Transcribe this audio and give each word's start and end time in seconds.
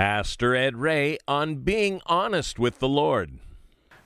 Pastor 0.00 0.56
Ed 0.56 0.76
Ray 0.76 1.18
on 1.28 1.56
being 1.56 2.00
honest 2.06 2.58
with 2.58 2.78
the 2.78 2.88
Lord. 2.88 3.32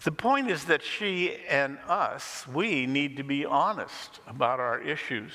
The 0.03 0.11
point 0.11 0.51
is 0.51 0.65
that 0.65 0.83
she 0.83 1.37
and 1.49 1.79
us, 1.87 2.49
we 2.49 2.85
need 2.85 3.17
to 3.19 3.23
be 3.23 3.45
honest 3.45 4.19
about 4.27 4.59
our 4.59 4.81
issues 4.81 5.31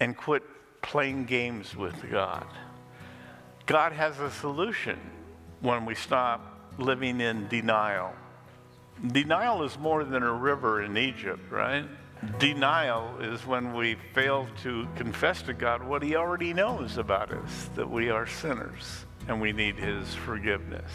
and 0.00 0.14
quit 0.14 0.42
playing 0.82 1.24
games 1.24 1.74
with 1.74 1.94
God. 2.10 2.46
God 3.64 3.92
has 3.92 4.20
a 4.20 4.30
solution 4.30 5.00
when 5.62 5.86
we 5.86 5.94
stop 5.94 6.42
living 6.76 7.22
in 7.22 7.48
denial. 7.48 8.12
Denial 9.12 9.62
is 9.62 9.78
more 9.78 10.04
than 10.04 10.22
a 10.22 10.32
river 10.34 10.82
in 10.82 10.98
Egypt, 10.98 11.50
right? 11.50 11.86
Denial 12.38 13.16
is 13.18 13.46
when 13.46 13.72
we 13.72 13.94
fail 14.12 14.46
to 14.62 14.86
confess 14.94 15.40
to 15.40 15.54
God 15.54 15.82
what 15.82 16.02
He 16.02 16.16
already 16.16 16.52
knows 16.52 16.98
about 16.98 17.32
us 17.32 17.70
that 17.74 17.88
we 17.88 18.10
are 18.10 18.26
sinners 18.26 19.06
and 19.28 19.40
we 19.40 19.52
need 19.52 19.76
His 19.76 20.14
forgiveness. 20.14 20.90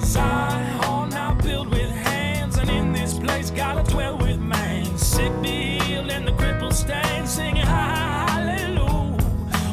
Zion 0.00 1.10
now 1.10 1.34
built 1.42 1.68
with 1.68 1.90
hands, 1.90 2.58
and 2.58 2.70
in 2.70 2.92
this 2.92 3.18
place 3.18 3.50
gotta 3.50 3.88
dwell 3.90 4.18
with 4.18 4.38
man. 4.38 4.96
Sick 4.98 5.32
be 5.42 5.78
healed 5.80 6.10
and 6.10 6.26
the 6.26 6.70
stand, 6.74 7.28
singing 7.28 7.66
hallelujah. 7.66 9.18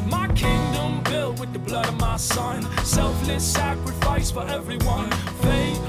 My 0.06 0.28
kingdom 0.34 1.02
built 1.04 1.40
with 1.40 1.52
the 1.52 1.58
blood 1.58 1.88
of 1.88 1.98
my 2.00 2.16
son, 2.16 2.62
selfless 2.84 3.44
sacrifice 3.44 4.30
for 4.30 4.46
everyone. 4.46 5.10
Faith, 5.42 5.80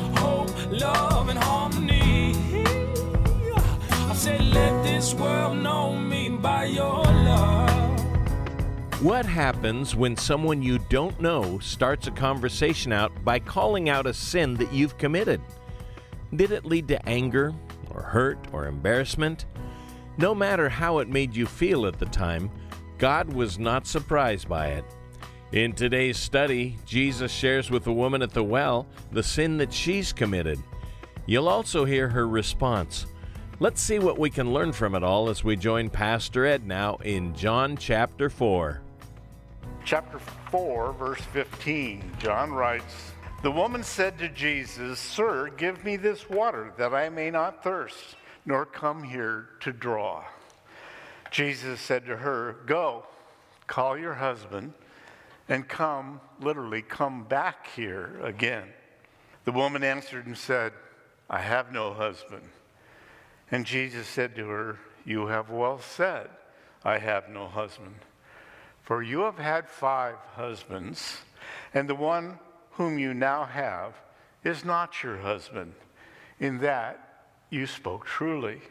What 9.03 9.25
happens 9.25 9.97
when 9.97 10.15
someone 10.15 10.61
you 10.61 10.79
don't 10.79 11.19
know 11.19 11.59
starts 11.59 12.07
a 12.07 12.11
conversation 12.11 12.93
out 12.93 13.11
by 13.25 13.37
calling 13.37 13.89
out 13.89 14.07
a 14.07 14.13
sin 14.13 14.53
that 14.53 14.71
you've 14.71 14.97
committed? 14.97 15.41
Did 16.33 16.51
it 16.51 16.63
lead 16.63 16.87
to 16.87 17.05
anger, 17.05 17.53
or 17.93 18.01
hurt, 18.01 18.39
or 18.53 18.65
embarrassment? 18.65 19.45
No 20.17 20.33
matter 20.33 20.69
how 20.69 20.99
it 20.99 21.09
made 21.09 21.35
you 21.35 21.45
feel 21.45 21.85
at 21.85 21.99
the 21.99 22.05
time, 22.05 22.49
God 22.97 23.27
was 23.33 23.59
not 23.59 23.85
surprised 23.85 24.47
by 24.47 24.67
it. 24.67 24.85
In 25.51 25.73
today's 25.73 26.17
study, 26.17 26.77
Jesus 26.85 27.29
shares 27.29 27.69
with 27.69 27.83
the 27.83 27.91
woman 27.91 28.21
at 28.21 28.31
the 28.31 28.41
well 28.41 28.87
the 29.11 29.21
sin 29.21 29.57
that 29.57 29.73
she's 29.73 30.13
committed. 30.13 30.63
You'll 31.25 31.49
also 31.49 31.83
hear 31.83 32.07
her 32.07 32.25
response. 32.25 33.05
Let's 33.59 33.81
see 33.81 33.99
what 33.99 34.17
we 34.17 34.29
can 34.29 34.53
learn 34.53 34.71
from 34.71 34.95
it 34.95 35.03
all 35.03 35.27
as 35.27 35.43
we 35.43 35.57
join 35.57 35.89
Pastor 35.89 36.45
Ed 36.45 36.65
now 36.65 36.95
in 37.03 37.35
John 37.35 37.75
chapter 37.75 38.29
4. 38.29 38.79
Chapter 39.85 40.19
4, 40.49 40.93
verse 40.93 41.19
15, 41.33 42.13
John 42.17 42.53
writes 42.53 43.11
The 43.41 43.51
woman 43.51 43.83
said 43.83 44.17
to 44.19 44.29
Jesus, 44.29 44.97
Sir, 44.97 45.49
give 45.49 45.83
me 45.83 45.97
this 45.97 46.29
water 46.29 46.71
that 46.77 46.93
I 46.93 47.09
may 47.09 47.29
not 47.29 47.65
thirst, 47.65 48.15
nor 48.45 48.65
come 48.65 49.03
here 49.03 49.49
to 49.59 49.73
draw. 49.73 50.23
Jesus 51.31 51.81
said 51.81 52.05
to 52.05 52.15
her, 52.15 52.55
Go, 52.65 53.05
call 53.67 53.97
your 53.97 54.13
husband, 54.13 54.71
and 55.49 55.67
come, 55.67 56.21
literally, 56.39 56.81
come 56.81 57.25
back 57.25 57.67
here 57.75 58.21
again. 58.23 58.69
The 59.43 59.51
woman 59.51 59.83
answered 59.83 60.27
and 60.27 60.37
said, 60.37 60.71
I 61.29 61.39
have 61.39 61.73
no 61.73 61.93
husband. 61.93 62.43
And 63.51 63.65
Jesus 63.65 64.07
said 64.07 64.33
to 64.37 64.47
her, 64.47 64.79
You 65.03 65.27
have 65.27 65.49
well 65.49 65.79
said, 65.79 66.29
I 66.85 66.99
have 66.99 67.27
no 67.27 67.47
husband. 67.47 67.95
For 68.83 69.01
you 69.01 69.21
have 69.21 69.37
had 69.37 69.69
five 69.69 70.15
husbands, 70.35 71.21
and 71.73 71.89
the 71.89 71.95
one 71.95 72.37
whom 72.71 72.99
you 72.99 73.13
now 73.13 73.45
have 73.45 73.93
is 74.43 74.65
not 74.65 75.01
your 75.03 75.17
husband. 75.17 75.73
In 76.39 76.59
that 76.59 77.27
you 77.49 77.65
spoke 77.65 78.05
truly. 78.05 78.61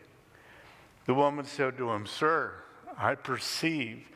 The 1.06 1.14
woman 1.14 1.46
said 1.46 1.78
to 1.78 1.90
him, 1.90 2.06
Sir, 2.06 2.52
I 2.98 3.14
perceive 3.14 4.06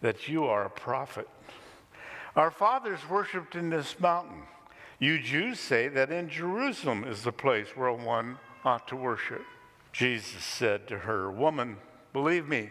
that 0.00 0.28
you 0.28 0.44
are 0.44 0.64
a 0.64 0.70
prophet. 0.70 1.28
Our 2.34 2.50
fathers 2.50 3.00
worshipped 3.08 3.54
in 3.54 3.70
this 3.70 3.98
mountain. 4.00 4.42
You 4.98 5.20
Jews 5.20 5.60
say 5.60 5.88
that 5.88 6.10
in 6.10 6.28
Jerusalem 6.28 7.04
is 7.04 7.22
the 7.22 7.32
place 7.32 7.68
where 7.74 7.92
one 7.92 8.38
ought 8.64 8.88
to 8.88 8.96
worship. 8.96 9.42
Jesus 9.92 10.42
said 10.42 10.88
to 10.88 10.98
her, 10.98 11.30
Woman, 11.30 11.76
believe 12.12 12.48
me, 12.48 12.70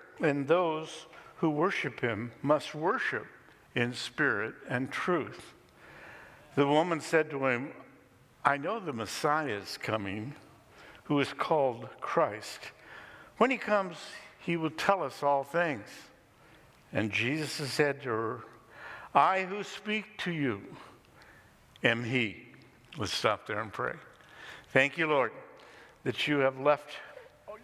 and 0.21 0.47
those 0.47 1.05
who 1.37 1.49
worship 1.49 1.99
him 1.99 2.31
must 2.41 2.75
worship 2.75 3.25
in 3.75 3.93
spirit 3.93 4.53
and 4.69 4.91
truth. 4.91 5.53
The 6.55 6.67
woman 6.67 7.01
said 7.01 7.29
to 7.31 7.45
him, 7.45 7.71
I 8.43 8.57
know 8.57 8.79
the 8.79 8.93
Messiah 8.93 9.57
is 9.57 9.77
coming, 9.77 10.35
who 11.05 11.19
is 11.19 11.33
called 11.33 11.87
Christ. 11.99 12.59
When 13.37 13.51
he 13.51 13.57
comes, 13.57 13.97
he 14.39 14.57
will 14.57 14.71
tell 14.71 15.03
us 15.03 15.23
all 15.23 15.43
things. 15.43 15.87
And 16.93 17.11
Jesus 17.11 17.51
said 17.71 18.01
to 18.03 18.09
her, 18.09 18.39
I 19.13 19.43
who 19.43 19.63
speak 19.63 20.17
to 20.19 20.31
you 20.31 20.61
am 21.83 22.03
he. 22.03 22.43
Let's 22.97 23.13
stop 23.13 23.47
there 23.47 23.61
and 23.61 23.71
pray. 23.71 23.93
Thank 24.73 24.97
you, 24.97 25.07
Lord, 25.07 25.31
that 26.03 26.27
you 26.27 26.39
have 26.39 26.59
left 26.59 26.89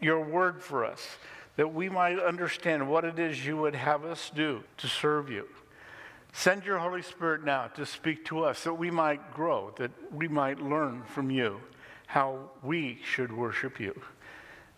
your 0.01 0.21
word 0.21 0.61
for 0.61 0.85
us, 0.85 1.17
that 1.57 1.73
we 1.73 1.89
might 1.89 2.19
understand 2.19 2.89
what 2.89 3.03
it 3.03 3.19
is 3.19 3.45
you 3.45 3.57
would 3.57 3.75
have 3.75 4.05
us 4.05 4.31
do 4.33 4.63
to 4.77 4.87
serve 4.87 5.29
you. 5.29 5.45
Send 6.31 6.63
your 6.63 6.77
Holy 6.77 7.01
Spirit 7.01 7.43
now 7.43 7.67
to 7.67 7.85
speak 7.85 8.23
to 8.25 8.43
us 8.43 8.63
that 8.63 8.75
we 8.75 8.91
might 8.91 9.33
grow, 9.33 9.73
that 9.77 9.91
we 10.13 10.27
might 10.27 10.59
learn 10.59 11.03
from 11.03 11.31
you 11.31 11.59
how 12.05 12.51
we 12.63 12.99
should 13.03 13.35
worship 13.35 13.79
you. 13.79 13.99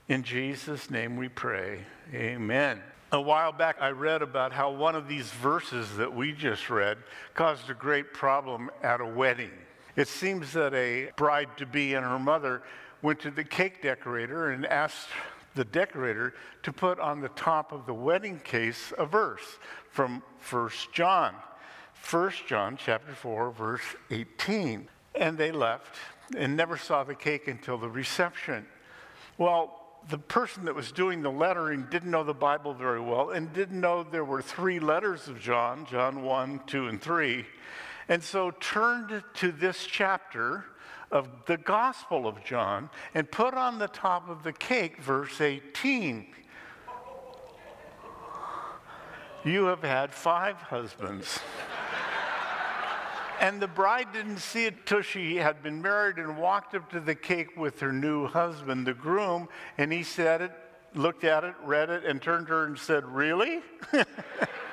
In 0.07 0.23
Jesus' 0.23 0.89
name 0.89 1.17
we 1.17 1.27
pray. 1.27 1.81
Amen. 2.13 2.81
A 3.11 3.19
while 3.19 3.51
back, 3.51 3.77
I 3.81 3.89
read 3.89 4.21
about 4.21 4.53
how 4.53 4.71
one 4.71 4.95
of 4.95 5.07
these 5.07 5.29
verses 5.31 5.97
that 5.97 6.13
we 6.13 6.31
just 6.31 6.69
read 6.69 6.97
caused 7.33 7.69
a 7.69 7.73
great 7.73 8.13
problem 8.13 8.69
at 8.81 9.01
a 9.01 9.05
wedding. 9.05 9.51
It 9.95 10.07
seems 10.07 10.53
that 10.53 10.73
a 10.73 11.11
bride 11.17 11.49
to 11.57 11.65
be 11.65 11.93
and 11.95 12.05
her 12.05 12.19
mother 12.19 12.63
went 13.01 13.19
to 13.21 13.31
the 13.31 13.43
cake 13.43 13.81
decorator 13.81 14.51
and 14.51 14.65
asked 14.65 15.09
the 15.59 15.65
decorator 15.65 16.33
to 16.63 16.71
put 16.71 17.01
on 17.01 17.19
the 17.19 17.27
top 17.29 17.73
of 17.73 17.85
the 17.85 17.93
wedding 17.93 18.39
case 18.39 18.93
a 18.97 19.05
verse 19.05 19.59
from 19.91 20.23
1 20.49 20.69
John. 20.93 21.35
1 22.09 22.31
John 22.47 22.77
chapter 22.77 23.11
4 23.11 23.51
verse 23.51 23.81
18. 24.09 24.87
And 25.15 25.37
they 25.37 25.51
left 25.51 25.97
and 26.37 26.55
never 26.55 26.77
saw 26.77 27.03
the 27.03 27.13
cake 27.13 27.49
until 27.49 27.77
the 27.77 27.89
reception. 27.89 28.65
Well, 29.37 29.75
the 30.07 30.17
person 30.17 30.63
that 30.63 30.75
was 30.75 30.93
doing 30.93 31.21
the 31.21 31.29
lettering 31.29 31.87
didn't 31.91 32.09
know 32.09 32.23
the 32.23 32.33
Bible 32.33 32.73
very 32.73 33.01
well 33.01 33.31
and 33.31 33.51
didn't 33.51 33.81
know 33.81 34.03
there 34.03 34.23
were 34.23 34.41
three 34.41 34.79
letters 34.79 35.27
of 35.27 35.41
John, 35.41 35.85
John 35.85 36.23
1, 36.23 36.61
2, 36.67 36.87
and 36.87 37.01
3. 37.01 37.45
And 38.07 38.23
so 38.23 38.51
turned 38.61 39.23
to 39.33 39.51
this 39.51 39.85
chapter 39.85 40.63
of 41.11 41.27
the 41.45 41.57
Gospel 41.57 42.27
of 42.27 42.43
John 42.43 42.89
and 43.13 43.29
put 43.29 43.53
on 43.53 43.79
the 43.79 43.87
top 43.87 44.29
of 44.29 44.43
the 44.43 44.53
cake 44.53 45.01
verse 45.01 45.41
18. 45.41 46.27
You 49.45 49.65
have 49.65 49.83
had 49.83 50.13
five 50.13 50.57
husbands. 50.57 51.39
and 53.39 53.61
the 53.61 53.67
bride 53.67 54.11
didn't 54.11 54.39
see 54.39 54.65
it 54.65 54.85
till 54.85 55.01
she 55.01 55.37
had 55.37 55.63
been 55.63 55.81
married 55.81 56.17
and 56.17 56.37
walked 56.37 56.75
up 56.75 56.89
to 56.91 56.99
the 56.99 57.15
cake 57.15 57.55
with 57.55 57.79
her 57.79 57.93
new 57.93 58.27
husband, 58.27 58.85
the 58.85 58.93
groom, 58.93 59.47
and 59.77 59.93
he 59.93 60.03
said 60.03 60.41
it, 60.41 60.51
looked 60.93 61.23
at 61.23 61.43
it, 61.43 61.55
read 61.63 61.89
it, 61.89 62.03
and 62.03 62.21
turned 62.21 62.47
to 62.47 62.53
her 62.53 62.65
and 62.65 62.77
said, 62.77 63.05
Really? 63.05 63.61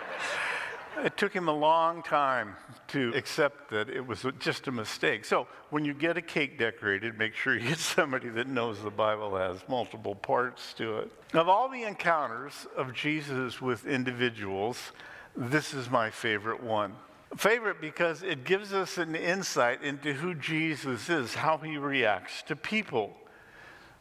It 1.05 1.17
took 1.17 1.33
him 1.33 1.49
a 1.49 1.53
long 1.53 2.03
time 2.03 2.57
to 2.89 3.13
accept 3.15 3.71
that 3.71 3.91
it 3.91 4.07
was 4.07 4.25
just 4.39 4.67
a 4.67 4.73
mistake. 4.73 5.25
So, 5.25 5.47
when 5.71 5.85
you 5.85 5.93
get 5.93 6.17
a 6.17 6.23
cake 6.23 6.59
decorated, 6.59 7.19
make 7.19 7.35
sure 7.35 7.55
you 7.55 7.69
get 7.69 7.79
somebody 7.99 8.29
that 8.31 8.47
knows 8.47 8.83
the 8.83 8.91
Bible 8.91 9.37
has 9.37 9.59
multiple 9.69 10.15
parts 10.15 10.73
to 10.75 10.99
it. 10.99 11.13
Of 11.35 11.49
all 11.49 11.69
the 11.69 11.83
encounters 11.83 12.67
of 12.77 12.95
Jesus 12.95 13.61
with 13.61 13.87
individuals, 13.87 14.93
this 15.37 15.75
is 15.75 15.91
my 15.91 16.11
favorite 16.11 16.63
one. 16.63 16.95
Favorite 17.37 17.81
because 17.81 18.23
it 18.23 18.45
gives 18.45 18.73
us 18.73 18.97
an 18.97 19.15
insight 19.15 19.83
into 19.83 20.15
who 20.15 20.35
Jesus 20.35 21.11
is, 21.11 21.35
how 21.35 21.59
he 21.59 21.77
reacts 21.77 22.43
to 22.45 22.57
people. 22.57 23.13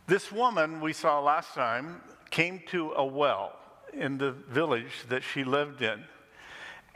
This 0.08 0.32
woman 0.32 0.80
we 0.80 0.94
saw 0.94 1.20
last 1.20 1.54
time 1.54 2.02
came 2.30 2.62
to 2.68 2.92
a 2.92 3.06
well 3.06 3.54
in 3.92 4.18
the 4.18 4.32
village 4.32 5.06
that 5.10 5.24
she 5.24 5.44
lived 5.44 5.82
in. 5.82 6.04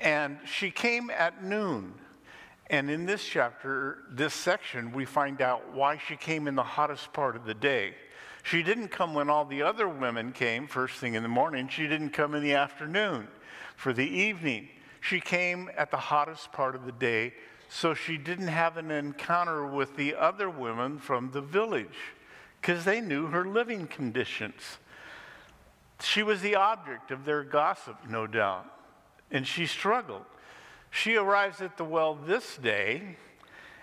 And 0.01 0.39
she 0.45 0.71
came 0.71 1.09
at 1.09 1.43
noon. 1.43 1.93
And 2.69 2.89
in 2.89 3.05
this 3.05 3.23
chapter, 3.23 3.99
this 4.11 4.33
section, 4.33 4.91
we 4.91 5.05
find 5.05 5.41
out 5.41 5.73
why 5.73 5.97
she 5.97 6.15
came 6.15 6.47
in 6.47 6.55
the 6.55 6.63
hottest 6.63 7.11
part 7.13 7.35
of 7.35 7.45
the 7.45 7.53
day. 7.53 7.95
She 8.43 8.63
didn't 8.63 8.89
come 8.89 9.13
when 9.13 9.29
all 9.29 9.45
the 9.45 9.63
other 9.63 9.89
women 9.89 10.31
came 10.31 10.67
first 10.67 10.95
thing 10.95 11.15
in 11.15 11.23
the 11.23 11.29
morning. 11.29 11.67
She 11.67 11.87
didn't 11.87 12.11
come 12.11 12.35
in 12.35 12.43
the 12.43 12.53
afternoon 12.53 13.27
for 13.75 13.91
the 13.91 14.07
evening. 14.07 14.69
She 15.01 15.19
came 15.19 15.69
at 15.77 15.91
the 15.91 15.97
hottest 15.97 16.51
part 16.51 16.75
of 16.75 16.85
the 16.85 16.91
day, 16.91 17.33
so 17.69 17.93
she 17.93 18.17
didn't 18.17 18.47
have 18.47 18.77
an 18.77 18.91
encounter 18.91 19.65
with 19.65 19.95
the 19.95 20.15
other 20.15 20.49
women 20.49 20.99
from 20.99 21.31
the 21.31 21.41
village 21.41 21.97
because 22.61 22.85
they 22.85 23.01
knew 23.01 23.27
her 23.27 23.45
living 23.45 23.87
conditions. 23.87 24.77
She 26.01 26.23
was 26.23 26.41
the 26.41 26.55
object 26.55 27.11
of 27.11 27.25
their 27.25 27.43
gossip, 27.43 27.97
no 28.07 28.27
doubt, 28.27 28.65
and 29.31 29.45
she 29.45 29.65
struggled. 29.65 30.25
She 30.91 31.15
arrives 31.15 31.61
at 31.61 31.77
the 31.77 31.83
well 31.83 32.15
this 32.15 32.57
day 32.57 33.17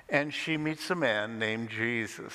and 0.09 0.33
she 0.33 0.57
meets 0.57 0.91
a 0.91 0.95
man 0.95 1.39
named 1.39 1.71
Jesus. 1.71 2.33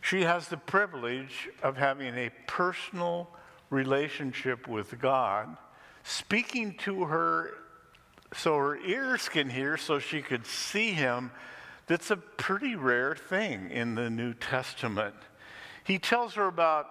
She 0.00 0.22
has 0.22 0.48
the 0.48 0.56
privilege 0.56 1.48
of 1.62 1.76
having 1.76 2.14
a 2.14 2.30
personal 2.46 3.28
relationship 3.70 4.68
with 4.68 5.00
God, 5.00 5.56
speaking 6.04 6.74
to 6.78 7.04
her 7.04 7.54
so 8.34 8.56
her 8.56 8.76
ears 8.76 9.28
can 9.28 9.48
hear, 9.50 9.76
so 9.76 9.98
she 9.98 10.22
could 10.22 10.46
see 10.46 10.92
him. 10.92 11.30
That's 11.86 12.10
a 12.10 12.16
pretty 12.16 12.74
rare 12.74 13.14
thing 13.14 13.70
in 13.70 13.94
the 13.94 14.10
New 14.10 14.34
Testament. 14.34 15.14
He 15.84 15.98
tells 15.98 16.34
her 16.34 16.46
about 16.46 16.88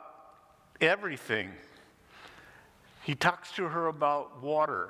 everything. 0.80 1.52
He 3.04 3.16
talks 3.16 3.52
to 3.54 3.66
her 3.66 3.88
about 3.88 4.42
water, 4.42 4.90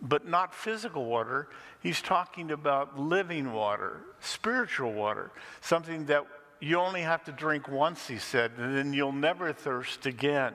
but 0.00 0.26
not 0.26 0.54
physical 0.54 1.04
water. 1.04 1.48
He's 1.80 2.00
talking 2.00 2.50
about 2.50 2.98
living 2.98 3.52
water, 3.52 4.00
spiritual 4.20 4.92
water, 4.92 5.30
something 5.60 6.06
that 6.06 6.26
you 6.60 6.78
only 6.78 7.02
have 7.02 7.24
to 7.24 7.32
drink 7.32 7.68
once, 7.68 8.08
he 8.08 8.18
said, 8.18 8.52
and 8.58 8.76
then 8.76 8.92
you'll 8.92 9.12
never 9.12 9.52
thirst 9.52 10.06
again. 10.06 10.54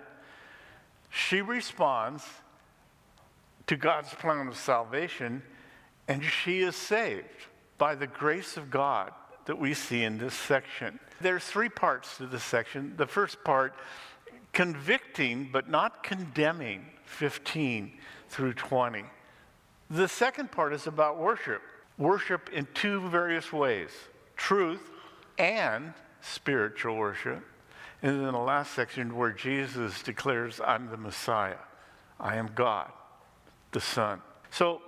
She 1.10 1.42
responds 1.42 2.25
to 3.68 3.75
God's 3.78 4.13
plan 4.13 4.48
of 4.48 4.57
salvation, 4.57 5.42
and 6.07 6.24
she 6.24 6.62
is 6.62 6.75
saved 6.75 7.48
by 7.78 7.95
the 7.95 8.07
grace 8.07 8.57
of 8.57 8.69
God 8.69 9.12
that 9.45 9.57
we 9.57 9.74
see 9.74 10.04
in 10.04 10.18
this 10.18 10.34
section. 10.34 11.00
There's 11.22 11.44
three 11.44 11.69
parts 11.69 12.18
to 12.18 12.28
this 12.28 12.44
section. 12.44 12.95
The 12.98 13.07
first 13.07 13.44
part, 13.44 13.74
convicting 14.51 15.50
but 15.51 15.69
not 15.69 16.04
condemning, 16.04 16.86
15 17.06 17.94
through 18.30 18.54
20. 18.54 19.04
The 19.94 20.07
second 20.07 20.51
part 20.51 20.74
is 20.74 20.88
about 20.88 21.19
worship. 21.19 21.62
Worship 22.00 22.50
in 22.51 22.68
two 22.74 23.00
various 23.10 23.54
ways 23.54 23.92
truth 24.36 24.81
and 25.38 25.94
spiritual 26.19 26.95
worship. 26.95 27.44
And 28.01 28.19
then 28.19 28.34
the 28.34 28.40
last 28.40 28.74
section 28.74 29.16
where 29.16 29.30
Jesus 29.30 30.01
declares, 30.01 30.60
I'm 30.60 30.90
the 30.90 30.98
Messiah, 30.98 31.62
I 32.19 32.38
am 32.38 32.50
God 32.56 32.92
the 33.72 33.80
Son. 33.80 34.19
So, 34.50 34.81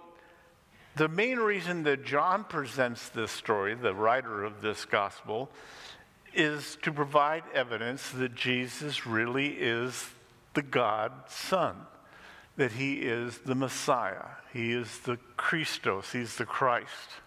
the 0.95 1.07
main 1.07 1.37
reason 1.37 1.83
that 1.83 2.03
John 2.03 2.43
presents 2.43 3.09
this 3.09 3.29
story, 3.29 3.75
the 3.75 3.93
writer 3.93 4.43
of 4.43 4.61
this 4.61 4.85
gospel, 4.85 5.51
is 6.33 6.77
to 6.81 6.91
provide 6.91 7.43
evidence 7.53 8.09
that 8.11 8.33
Jesus 8.33 9.05
really 9.05 9.49
is 9.49 10.09
the 10.55 10.63
God 10.63 11.11
Son, 11.27 11.75
that 12.57 12.73
he 12.73 12.95
is 12.95 13.39
the 13.39 13.55
Messiah, 13.55 14.25
he 14.53 14.71
is 14.71 14.99
the 14.99 15.17
Christos, 15.37 16.11
he's 16.11 16.35
the 16.37 16.45
Christ. 16.45 17.19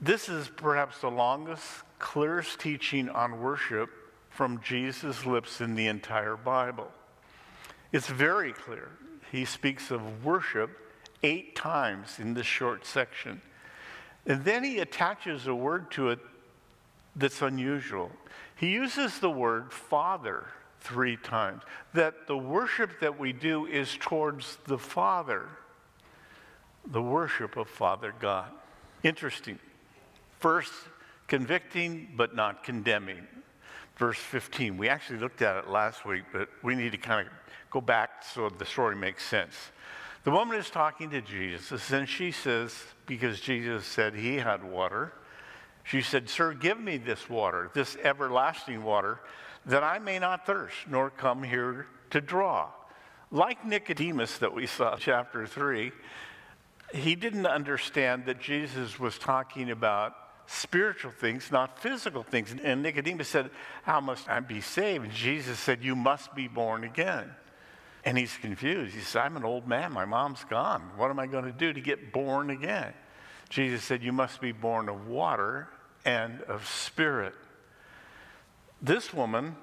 This 0.00 0.28
is 0.28 0.48
perhaps 0.48 1.00
the 1.00 1.10
longest, 1.10 1.64
clearest 1.98 2.58
teaching 2.58 3.08
on 3.08 3.40
worship 3.40 3.90
from 4.30 4.60
Jesus' 4.62 5.26
lips 5.26 5.60
in 5.60 5.74
the 5.74 5.86
entire 5.86 6.36
Bible. 6.36 6.90
It's 7.92 8.08
very 8.08 8.52
clear 8.52 8.88
he 9.30 9.44
speaks 9.44 9.90
of 9.90 10.24
worship 10.24 10.70
eight 11.22 11.54
times 11.54 12.18
in 12.18 12.34
this 12.34 12.46
short 12.46 12.84
section. 12.84 13.40
And 14.26 14.44
then 14.44 14.64
he 14.64 14.78
attaches 14.78 15.46
a 15.46 15.54
word 15.54 15.90
to 15.92 16.10
it 16.10 16.18
that's 17.14 17.42
unusual. 17.42 18.10
He 18.56 18.70
uses 18.70 19.18
the 19.18 19.30
word 19.30 19.72
Father 19.72 20.46
three 20.82 21.16
times, 21.16 21.62
that 21.94 22.26
the 22.26 22.36
worship 22.36 23.00
that 23.00 23.18
we 23.18 23.32
do 23.32 23.66
is 23.66 23.96
towards 24.00 24.58
the 24.66 24.78
Father, 24.78 25.48
the 26.86 27.02
worship 27.02 27.56
of 27.56 27.68
Father 27.68 28.12
God. 28.18 28.50
Interesting. 29.02 29.58
First, 30.40 30.72
convicting 31.28 32.08
but 32.16 32.34
not 32.34 32.64
condemning. 32.64 33.26
Verse 33.96 34.18
15. 34.18 34.76
We 34.76 34.88
actually 34.88 35.20
looked 35.20 35.42
at 35.42 35.56
it 35.56 35.68
last 35.68 36.04
week, 36.04 36.24
but 36.32 36.48
we 36.62 36.74
need 36.74 36.92
to 36.92 36.98
kind 36.98 37.26
of 37.26 37.32
go 37.70 37.80
back 37.80 38.24
so 38.24 38.48
the 38.48 38.66
story 38.66 38.96
makes 38.96 39.24
sense. 39.24 39.54
The 40.24 40.30
woman 40.30 40.58
is 40.58 40.70
talking 40.70 41.10
to 41.10 41.20
Jesus, 41.20 41.90
and 41.90 42.08
she 42.08 42.30
says, 42.30 42.76
because 43.06 43.40
Jesus 43.40 43.84
said 43.84 44.14
he 44.14 44.36
had 44.36 44.62
water, 44.62 45.12
she 45.84 46.00
said, 46.00 46.28
Sir, 46.28 46.54
give 46.54 46.78
me 46.78 46.96
this 46.96 47.28
water, 47.28 47.70
this 47.74 47.96
everlasting 48.02 48.84
water, 48.84 49.20
that 49.66 49.82
I 49.82 49.98
may 49.98 50.18
not 50.18 50.46
thirst, 50.46 50.76
nor 50.88 51.10
come 51.10 51.42
here 51.42 51.86
to 52.10 52.20
draw. 52.20 52.68
Like 53.30 53.64
Nicodemus 53.64 54.38
that 54.38 54.54
we 54.54 54.66
saw 54.66 54.94
in 54.94 55.00
chapter 55.00 55.46
3, 55.46 55.92
he 56.94 57.14
didn't 57.14 57.46
understand 57.46 58.26
that 58.26 58.40
Jesus 58.40 58.98
was 58.98 59.18
talking 59.18 59.70
about 59.70 60.14
spiritual 60.46 61.12
things, 61.12 61.50
not 61.50 61.78
physical 61.78 62.22
things. 62.22 62.54
And 62.62 62.82
Nicodemus 62.82 63.28
said, 63.28 63.50
How 63.82 64.00
must 64.00 64.28
I 64.28 64.40
be 64.40 64.60
saved? 64.60 65.04
And 65.04 65.12
Jesus 65.12 65.58
said, 65.58 65.82
You 65.82 65.96
must 65.96 66.34
be 66.34 66.48
born 66.48 66.84
again. 66.84 67.30
And 68.04 68.18
he's 68.18 68.36
confused. 68.36 68.94
He 68.94 69.00
says, 69.00 69.16
I'm 69.16 69.36
an 69.36 69.44
old 69.44 69.66
man. 69.66 69.92
My 69.92 70.04
mom's 70.04 70.44
gone. 70.44 70.82
What 70.96 71.10
am 71.10 71.18
I 71.18 71.26
going 71.26 71.44
to 71.44 71.52
do 71.52 71.72
to 71.72 71.80
get 71.80 72.12
born 72.12 72.50
again? 72.50 72.92
Jesus 73.48 73.84
said, 73.84 74.02
You 74.02 74.12
must 74.12 74.40
be 74.40 74.52
born 74.52 74.88
of 74.88 75.06
water 75.06 75.68
and 76.04 76.42
of 76.42 76.66
spirit. 76.66 77.34
This 78.82 79.14
woman 79.14 79.54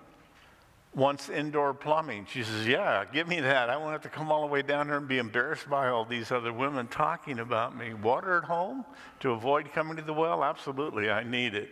wants 0.95 1.29
indoor 1.29 1.73
plumbing. 1.73 2.25
She 2.31 2.43
says, 2.43 2.65
Yeah, 2.65 3.03
give 3.11 3.27
me 3.27 3.41
that. 3.41 3.69
I 3.69 3.77
won't 3.77 3.91
have 3.91 4.01
to 4.03 4.09
come 4.09 4.31
all 4.31 4.41
the 4.41 4.47
way 4.47 4.61
down 4.61 4.87
here 4.87 4.97
and 4.97 5.07
be 5.07 5.17
embarrassed 5.17 5.69
by 5.69 5.89
all 5.89 6.05
these 6.05 6.31
other 6.31 6.53
women 6.53 6.87
talking 6.87 7.39
about 7.39 7.77
me. 7.77 7.93
Water 7.93 8.37
at 8.37 8.45
home 8.45 8.85
to 9.19 9.31
avoid 9.31 9.71
coming 9.73 9.97
to 9.97 10.01
the 10.01 10.13
well? 10.13 10.43
Absolutely, 10.43 11.09
I 11.09 11.23
need 11.23 11.53
it. 11.53 11.69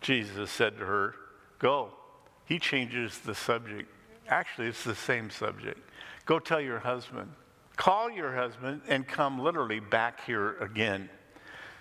Jesus 0.00 0.50
said 0.50 0.78
to 0.78 0.84
her, 0.86 1.14
Go. 1.58 1.90
He 2.46 2.58
changes 2.58 3.18
the 3.18 3.34
subject. 3.34 3.88
Actually, 4.28 4.68
it's 4.68 4.82
the 4.82 4.94
same 4.94 5.30
subject. 5.30 5.78
Go 6.24 6.38
tell 6.38 6.60
your 6.60 6.80
husband. 6.80 7.30
Call 7.76 8.10
your 8.10 8.34
husband 8.34 8.82
and 8.88 9.06
come 9.06 9.38
literally 9.38 9.78
back 9.78 10.24
here 10.24 10.56
again. 10.58 11.08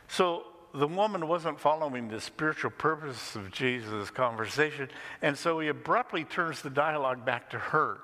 So 0.07 0.45
the 0.73 0.87
woman 0.87 1.27
wasn't 1.27 1.59
following 1.59 2.07
the 2.07 2.21
spiritual 2.21 2.71
purpose 2.71 3.35
of 3.35 3.51
Jesus' 3.51 4.09
conversation, 4.09 4.89
and 5.21 5.37
so 5.37 5.59
he 5.59 5.67
abruptly 5.67 6.23
turns 6.23 6.61
the 6.61 6.69
dialogue 6.69 7.25
back 7.25 7.49
to 7.51 7.59
her. 7.59 7.99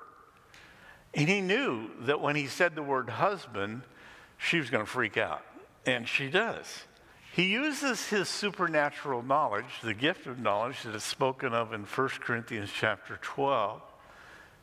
And 1.14 1.28
he 1.28 1.40
knew 1.40 1.90
that 2.00 2.20
when 2.20 2.36
he 2.36 2.46
said 2.46 2.74
the 2.74 2.82
word 2.82 3.08
husband, 3.08 3.82
she 4.36 4.58
was 4.58 4.68
going 4.68 4.84
to 4.84 4.90
freak 4.90 5.16
out. 5.16 5.42
And 5.86 6.06
she 6.06 6.28
does. 6.28 6.84
He 7.32 7.44
uses 7.44 8.08
his 8.08 8.28
supernatural 8.28 9.22
knowledge, 9.22 9.80
the 9.82 9.94
gift 9.94 10.26
of 10.26 10.38
knowledge 10.38 10.82
that 10.82 10.94
is 10.94 11.04
spoken 11.04 11.52
of 11.52 11.72
in 11.72 11.84
1 11.84 12.08
Corinthians 12.20 12.70
chapter 12.74 13.18
12, 13.22 13.80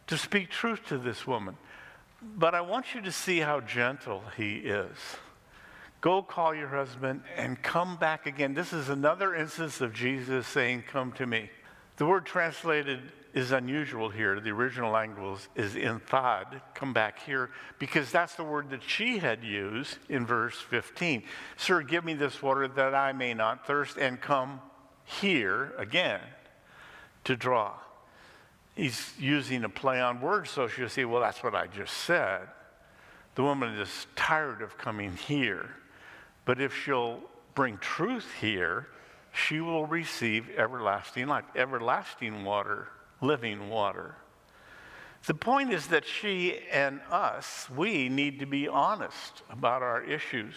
to 0.08 0.18
speak 0.18 0.50
truth 0.50 0.86
to 0.88 0.98
this 0.98 1.26
woman. 1.26 1.58
But 2.22 2.56
I 2.56 2.62
want 2.62 2.94
you 2.94 3.02
to 3.02 3.12
see 3.12 3.40
how 3.40 3.62
gentle 3.62 4.24
he 4.38 4.56
is. 4.58 4.98
Go 6.04 6.22
call 6.22 6.54
your 6.54 6.68
husband 6.68 7.24
and 7.38 7.62
come 7.64 7.96
back 7.96 8.26
again. 8.26 8.54
This 8.54 8.74
is 8.74 8.90
another 8.90 9.34
instance 9.34 9.80
of 9.80 9.94
Jesus 9.94 10.46
saying, 10.46 10.84
Come 10.92 11.14
to 11.14 11.26
me. 11.26 11.50
The 11.96 12.06
word 12.06 12.26
translated 12.26 13.00
is 13.34 13.52
unusual 13.54 14.10
here. 14.10 14.40
The 14.42 14.50
original 14.50 14.92
language 14.92 15.40
is 15.56 15.76
enthad, 15.76 16.62
come 16.74 16.92
back 16.92 17.20
here, 17.20 17.52
because 17.80 18.12
that's 18.12 18.36
the 18.36 18.44
word 18.44 18.70
that 18.72 18.84
she 18.84 19.20
had 19.20 19.46
used 19.46 19.98
in 20.10 20.26
verse 20.26 20.60
15. 20.60 21.24
Sir, 21.56 21.82
give 21.82 22.04
me 22.04 22.16
this 22.16 22.42
water 22.42 22.68
that 22.68 22.94
I 22.94 23.14
may 23.14 23.34
not 23.34 23.66
thirst 23.66 23.96
and 23.96 24.20
come 24.20 24.60
here 25.06 25.74
again 25.78 26.20
to 27.24 27.38
draw 27.38 27.74
he's 28.76 29.14
using 29.20 29.64
a 29.64 29.70
play 29.70 30.02
on 30.02 30.20
words, 30.20 30.50
so 30.50 30.68
she'll 30.68 30.90
say, 30.90 31.06
Well, 31.06 31.22
that's 31.22 31.44
what 31.44 31.56
I 31.56 31.68
just 31.68 31.94
said. 31.94 32.42
The 33.36 33.44
woman 33.44 33.78
is 33.80 34.08
tired 34.16 34.62
of 34.62 34.78
coming 34.78 35.16
here. 35.16 35.70
But 36.46 36.60
if 36.60 36.76
she'll 36.76 37.22
bring 37.56 37.78
truth 37.78 38.28
here, 38.40 38.88
she 39.32 39.62
will 39.62 39.86
receive 39.86 40.50
everlasting 40.58 41.28
life, 41.28 41.46
everlasting 41.56 42.44
water, 42.44 42.90
living 43.22 43.70
water. 43.70 44.16
The 45.26 45.34
point 45.34 45.72
is 45.72 45.88
that 45.88 46.06
she 46.06 46.60
and 46.72 47.00
us, 47.10 47.68
we 47.70 48.10
need 48.10 48.40
to 48.40 48.46
be 48.46 48.68
honest 48.68 49.42
about 49.50 49.82
our 49.82 50.04
issues 50.04 50.56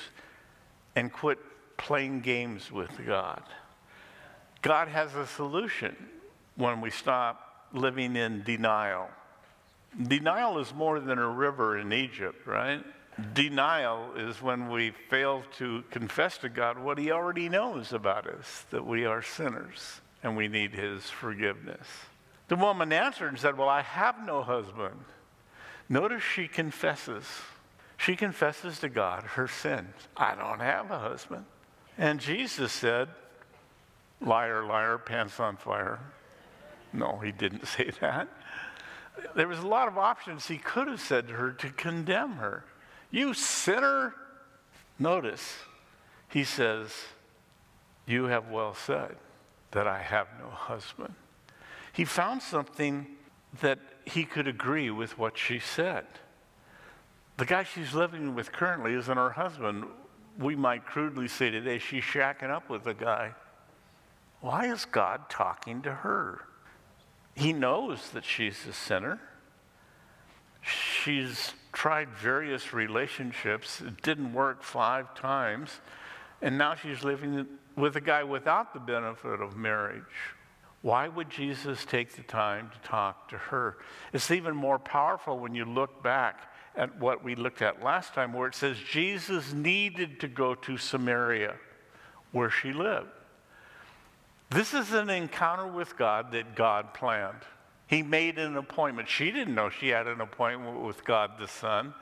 and 0.96 1.12
quit 1.12 1.38
playing 1.76 2.20
games 2.20 2.72
with 2.72 2.90
God. 3.06 3.42
God 4.62 4.88
has 4.88 5.14
a 5.14 5.26
solution 5.26 5.94
when 6.56 6.80
we 6.80 6.90
stop 6.90 7.68
living 7.72 8.16
in 8.16 8.42
denial. 8.42 9.08
Denial 10.08 10.58
is 10.58 10.74
more 10.74 10.98
than 10.98 11.18
a 11.18 11.28
river 11.28 11.78
in 11.78 11.92
Egypt, 11.92 12.46
right? 12.46 12.84
Denial 13.32 14.12
is 14.16 14.42
when 14.42 14.68
we 14.68 14.90
fail 14.90 15.42
to 15.56 15.84
confess 15.90 16.36
to 16.38 16.48
God 16.48 16.78
what 16.78 16.98
He 16.98 17.10
already 17.10 17.48
knows 17.48 17.92
about 17.92 18.26
us 18.26 18.66
that 18.70 18.86
we 18.86 19.06
are 19.06 19.22
sinners 19.22 20.00
and 20.22 20.36
we 20.36 20.48
need 20.48 20.72
His 20.72 21.08
forgiveness. 21.08 21.86
The 22.48 22.56
woman 22.56 22.92
answered 22.92 23.28
and 23.28 23.38
said, 23.38 23.56
Well, 23.56 23.68
I 23.68 23.82
have 23.82 24.24
no 24.24 24.42
husband. 24.42 25.00
Notice 25.88 26.22
she 26.22 26.46
confesses. 26.46 27.24
She 27.96 28.16
confesses 28.16 28.80
to 28.80 28.88
God 28.88 29.22
her 29.22 29.48
sins. 29.48 29.94
I 30.16 30.34
don't 30.34 30.60
have 30.60 30.90
a 30.90 30.98
husband. 30.98 31.46
And 31.96 32.20
Jesus 32.20 32.72
said, 32.72 33.08
Liar, 34.20 34.64
liar, 34.64 34.98
pants 34.98 35.40
on 35.40 35.56
fire. 35.56 36.00
No, 36.92 37.18
he 37.18 37.32
didn't 37.32 37.66
say 37.76 37.90
that. 38.00 38.28
There 39.34 39.48
was 39.48 39.60
a 39.60 39.66
lot 39.66 39.88
of 39.88 39.96
options 39.96 40.46
he 40.46 40.58
could 40.58 40.88
have 40.88 41.00
said 41.00 41.28
to 41.28 41.34
her 41.34 41.52
to 41.52 41.70
condemn 41.70 42.32
her. 42.32 42.64
You 43.10 43.34
sinner. 43.34 44.14
Notice, 44.98 45.56
he 46.28 46.44
says, 46.44 46.90
You 48.06 48.24
have 48.24 48.48
well 48.48 48.74
said 48.74 49.16
that 49.72 49.86
I 49.86 50.00
have 50.00 50.28
no 50.40 50.48
husband. 50.48 51.14
He 51.92 52.04
found 52.04 52.42
something 52.42 53.06
that 53.60 53.78
he 54.04 54.24
could 54.24 54.48
agree 54.48 54.90
with 54.90 55.18
what 55.18 55.36
she 55.36 55.58
said. 55.58 56.06
The 57.36 57.44
guy 57.44 57.64
she's 57.64 57.94
living 57.94 58.34
with 58.34 58.52
currently 58.52 58.94
isn't 58.94 59.16
her 59.16 59.30
husband. 59.30 59.84
We 60.38 60.56
might 60.56 60.86
crudely 60.86 61.28
say 61.28 61.50
today 61.50 61.78
she's 61.78 62.04
shacking 62.04 62.50
up 62.50 62.70
with 62.70 62.86
a 62.86 62.94
guy. 62.94 63.34
Why 64.40 64.66
is 64.66 64.84
God 64.84 65.28
talking 65.28 65.82
to 65.82 65.92
her? 65.92 66.42
He 67.34 67.52
knows 67.52 68.10
that 68.10 68.24
she's 68.24 68.66
a 68.66 68.72
sinner. 68.72 69.20
She's 70.62 71.52
tried 71.76 72.08
various 72.08 72.72
relationships. 72.72 73.82
It 73.82 74.00
didn't 74.00 74.32
work 74.32 74.62
five 74.62 75.14
times. 75.14 75.70
And 76.40 76.56
now 76.56 76.74
she's 76.74 77.04
living 77.04 77.46
with 77.76 77.96
a 77.96 78.00
guy 78.00 78.24
without 78.24 78.72
the 78.72 78.80
benefit 78.80 79.42
of 79.42 79.58
marriage. 79.58 80.02
Why 80.80 81.06
would 81.06 81.28
Jesus 81.28 81.84
take 81.84 82.16
the 82.16 82.22
time 82.22 82.70
to 82.70 82.88
talk 82.88 83.28
to 83.28 83.36
her? 83.36 83.76
It's 84.14 84.30
even 84.30 84.56
more 84.56 84.78
powerful 84.78 85.38
when 85.38 85.54
you 85.54 85.66
look 85.66 86.02
back 86.02 86.50
at 86.76 86.98
what 86.98 87.22
we 87.22 87.34
looked 87.34 87.60
at 87.60 87.82
last 87.82 88.14
time, 88.14 88.32
where 88.32 88.48
it 88.48 88.54
says 88.54 88.78
Jesus 88.78 89.52
needed 89.52 90.18
to 90.20 90.28
go 90.28 90.54
to 90.54 90.78
Samaria, 90.78 91.56
where 92.32 92.48
she 92.48 92.72
lived. 92.72 93.08
This 94.48 94.72
is 94.72 94.94
an 94.94 95.10
encounter 95.10 95.66
with 95.66 95.98
God 95.98 96.32
that 96.32 96.54
God 96.54 96.94
planned. 96.94 97.42
He 97.86 98.02
made 98.02 98.38
an 98.38 98.56
appointment. 98.56 99.08
She 99.08 99.30
didn't 99.30 99.54
know 99.54 99.70
she 99.70 99.88
had 99.88 100.06
an 100.06 100.20
appointment 100.20 100.82
with 100.82 101.04
God 101.04 101.32
the 101.38 101.46
Son, 101.46 101.94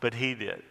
but 0.00 0.14
he 0.14 0.34
did. 0.34 0.62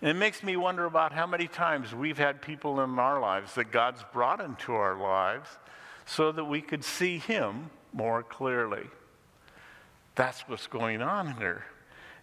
And 0.00 0.10
it 0.10 0.14
makes 0.14 0.42
me 0.42 0.56
wonder 0.56 0.84
about 0.84 1.12
how 1.12 1.26
many 1.26 1.48
times 1.48 1.94
we've 1.94 2.18
had 2.18 2.40
people 2.40 2.80
in 2.80 2.98
our 2.98 3.20
lives 3.20 3.54
that 3.56 3.72
God's 3.72 4.04
brought 4.12 4.40
into 4.40 4.72
our 4.72 4.96
lives 4.96 5.48
so 6.06 6.32
that 6.32 6.44
we 6.44 6.60
could 6.60 6.84
see 6.84 7.18
Him 7.18 7.70
more 7.92 8.22
clearly. 8.22 8.86
That's 10.14 10.40
what's 10.48 10.66
going 10.66 11.02
on 11.02 11.34
here. 11.34 11.64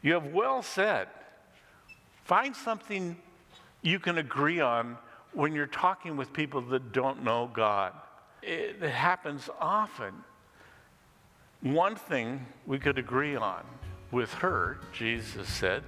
You 0.02 0.14
have 0.14 0.28
well 0.28 0.64
said. 0.64 1.08
Find 2.24 2.56
something 2.56 3.18
you 3.82 4.00
can 4.00 4.18
agree 4.18 4.60
on 4.60 4.98
when 5.34 5.54
you're 5.54 5.68
talking 5.68 6.16
with 6.18 6.32
people 6.34 6.62
that 6.62 6.92
don't 6.94 7.24
know 7.24 7.50
God. 7.54 7.94
It, 8.42 8.78
it 8.82 8.90
happens 8.90 9.50
often. 9.60 10.14
One 11.66 11.96
thing 11.96 12.46
we 12.68 12.78
could 12.78 13.00
agree 13.00 13.36
on 13.36 13.64
with 14.12 14.32
her, 14.36 14.78
Jesus 14.94 15.50
said, 15.50 15.82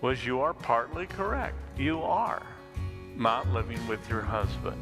was 0.00 0.24
you 0.24 0.40
are 0.40 0.54
partly 0.54 1.08
correct. 1.08 1.56
You 1.76 2.00
are 2.00 2.46
not 3.16 3.48
living 3.48 3.84
with 3.88 4.08
your 4.08 4.20
husband. 4.20 4.80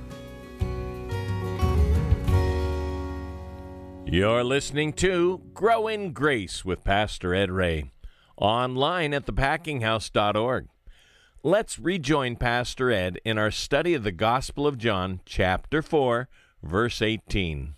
You're 4.05 4.45
listening 4.45 4.93
to 4.93 5.41
Grow 5.55 5.89
in 5.89 6.13
Grace 6.13 6.63
with 6.63 6.85
Pastor 6.85 7.35
Ed 7.35 7.51
Ray, 7.51 7.93
online 8.37 9.15
at 9.15 9.25
thepackinghouse.org. 9.25 10.69
Let's 11.43 11.79
rejoin 11.79 12.37
Pastor 12.37 12.91
Ed 12.91 13.19
in 13.25 13.39
our 13.39 13.51
study 13.51 13.95
of 13.95 14.03
the 14.03 14.13
Gospel 14.13 14.67
of 14.67 14.77
John, 14.77 15.21
chapter 15.25 15.81
4, 15.81 16.29
verse 16.63 17.01
18. 17.01 17.77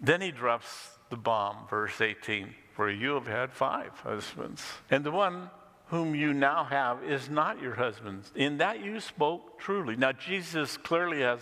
Then 0.00 0.20
he 0.22 0.32
drops 0.32 0.98
the 1.12 1.16
bomb, 1.18 1.68
verse 1.68 2.00
18, 2.00 2.54
for 2.74 2.90
you 2.90 3.12
have 3.12 3.26
had 3.26 3.52
five 3.52 3.90
husbands, 4.02 4.64
and 4.90 5.04
the 5.04 5.10
one 5.10 5.50
whom 5.88 6.14
you 6.14 6.32
now 6.32 6.64
have 6.64 7.04
is 7.04 7.28
not 7.28 7.60
your 7.60 7.74
husband. 7.74 8.22
In 8.34 8.56
that 8.58 8.82
you 8.82 8.98
spoke 8.98 9.60
truly. 9.60 9.94
Now, 9.94 10.12
Jesus 10.12 10.78
clearly 10.78 11.20
has 11.20 11.38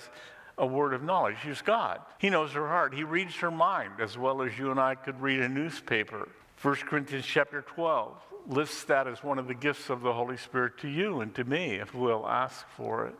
a 0.58 0.66
word 0.66 0.92
of 0.92 1.04
knowledge. 1.04 1.36
He's 1.44 1.62
God. 1.62 2.00
He 2.18 2.30
knows 2.30 2.50
her 2.50 2.66
heart. 2.66 2.92
He 2.92 3.04
reads 3.04 3.36
her 3.36 3.52
mind 3.52 4.00
as 4.00 4.18
well 4.18 4.42
as 4.42 4.58
you 4.58 4.72
and 4.72 4.80
I 4.80 4.96
could 4.96 5.20
read 5.20 5.38
a 5.38 5.48
newspaper. 5.48 6.28
1 6.60 6.74
Corinthians 6.88 7.24
chapter 7.24 7.62
12 7.62 8.12
lists 8.48 8.82
that 8.84 9.06
as 9.06 9.22
one 9.22 9.38
of 9.38 9.46
the 9.46 9.54
gifts 9.54 9.88
of 9.88 10.00
the 10.00 10.12
Holy 10.12 10.36
Spirit 10.36 10.78
to 10.78 10.88
you 10.88 11.20
and 11.20 11.32
to 11.36 11.44
me 11.44 11.76
if 11.76 11.94
we'll 11.94 12.26
ask 12.26 12.66
for 12.70 13.06
it. 13.06 13.14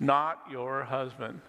Not 0.00 0.42
your 0.50 0.82
husband. 0.82 1.40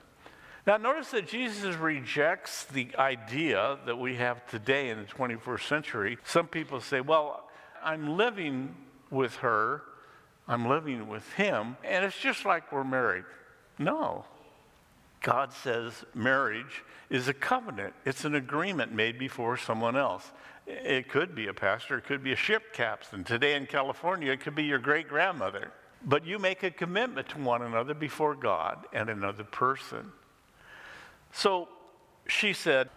Now, 0.69 0.77
notice 0.77 1.09
that 1.09 1.27
Jesus 1.27 1.75
rejects 1.77 2.65
the 2.65 2.89
idea 2.99 3.79
that 3.87 3.97
we 3.97 4.17
have 4.17 4.45
today 4.45 4.91
in 4.91 4.99
the 4.99 5.05
21st 5.05 5.67
century. 5.67 6.19
Some 6.23 6.45
people 6.45 6.79
say, 6.79 7.01
well, 7.01 7.49
I'm 7.83 8.17
living 8.17 8.75
with 9.09 9.37
her, 9.37 9.81
I'm 10.47 10.69
living 10.69 11.07
with 11.07 11.27
him, 11.33 11.75
and 11.83 12.05
it's 12.05 12.19
just 12.19 12.45
like 12.45 12.71
we're 12.71 12.83
married. 12.83 13.23
No. 13.79 14.25
God 15.23 15.53
says 15.53 16.05
marriage 16.13 16.83
is 17.09 17.27
a 17.27 17.33
covenant, 17.33 17.95
it's 18.05 18.23
an 18.23 18.35
agreement 18.35 18.93
made 18.93 19.17
before 19.17 19.57
someone 19.57 19.97
else. 19.97 20.31
It 20.67 21.09
could 21.09 21.33
be 21.33 21.47
a 21.47 21.53
pastor, 21.55 21.97
it 21.97 22.05
could 22.05 22.23
be 22.23 22.33
a 22.33 22.35
ship 22.35 22.73
captain. 22.73 23.23
Today 23.23 23.55
in 23.55 23.65
California, 23.65 24.31
it 24.31 24.41
could 24.41 24.53
be 24.53 24.65
your 24.65 24.77
great 24.77 25.07
grandmother. 25.07 25.71
But 26.05 26.27
you 26.27 26.37
make 26.37 26.61
a 26.61 26.69
commitment 26.69 27.27
to 27.29 27.39
one 27.39 27.63
another 27.63 27.95
before 27.95 28.35
God 28.35 28.85
and 28.93 29.09
another 29.09 29.43
person. 29.43 30.11
So 31.31 31.67
she 32.27 32.53
said 32.53 32.89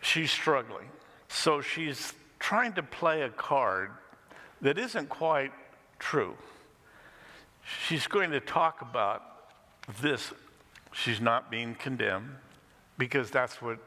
she's 0.00 0.30
struggling. 0.30 0.88
So 1.28 1.60
she's 1.60 2.12
trying 2.38 2.74
to 2.74 2.82
play 2.82 3.22
a 3.22 3.30
card 3.30 3.90
that 4.60 4.78
isn't 4.78 5.08
quite 5.08 5.52
true. 5.98 6.34
She's 7.86 8.06
going 8.06 8.30
to 8.30 8.40
talk 8.40 8.82
about 8.82 9.22
this. 10.00 10.32
She's 10.92 11.20
not 11.20 11.50
being 11.50 11.74
condemned 11.74 12.36
because 12.98 13.30
that's 13.30 13.60
what 13.60 13.78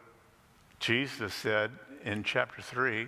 Jesus 0.80 1.34
said 1.34 1.72
in 2.04 2.24
chapter 2.24 2.62
3, 2.62 3.08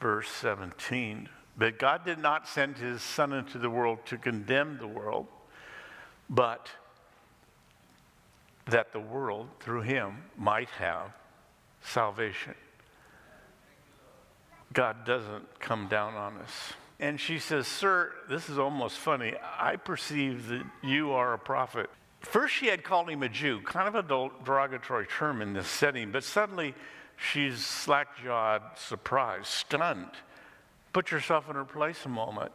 verse 0.00 0.28
17. 0.28 1.28
But 1.56 1.78
God 1.78 2.04
did 2.04 2.18
not 2.18 2.48
send 2.48 2.78
his 2.78 3.02
Son 3.02 3.32
into 3.32 3.58
the 3.58 3.70
world 3.70 3.98
to 4.06 4.16
condemn 4.16 4.78
the 4.78 4.88
world, 4.88 5.26
but 6.28 6.68
that 8.66 8.92
the 8.92 9.00
world, 9.00 9.48
through 9.60 9.82
him, 9.82 10.24
might 10.36 10.70
have 10.70 11.12
salvation. 11.82 12.54
God 14.72 15.04
doesn't 15.04 15.60
come 15.60 15.88
down 15.88 16.14
on 16.14 16.36
us. 16.38 16.72
And 16.98 17.20
she 17.20 17.38
says, 17.38 17.66
Sir, 17.66 18.12
this 18.28 18.48
is 18.48 18.58
almost 18.58 18.98
funny. 18.98 19.34
I 19.58 19.76
perceive 19.76 20.48
that 20.48 20.62
you 20.82 21.12
are 21.12 21.34
a 21.34 21.38
prophet. 21.38 21.90
First, 22.20 22.54
she 22.54 22.66
had 22.66 22.82
called 22.82 23.10
him 23.10 23.22
a 23.22 23.28
Jew, 23.28 23.60
kind 23.60 23.86
of 23.86 23.94
a 23.94 24.30
derogatory 24.44 25.06
term 25.06 25.42
in 25.42 25.52
this 25.52 25.66
setting, 25.66 26.10
but 26.10 26.24
suddenly 26.24 26.74
she's 27.16 27.64
slack 27.64 28.08
jawed, 28.22 28.62
surprised, 28.76 29.46
stunned. 29.46 30.10
Put 30.92 31.10
yourself 31.10 31.48
in 31.50 31.56
her 31.56 31.64
place 31.64 32.06
a 32.06 32.08
moment. 32.08 32.52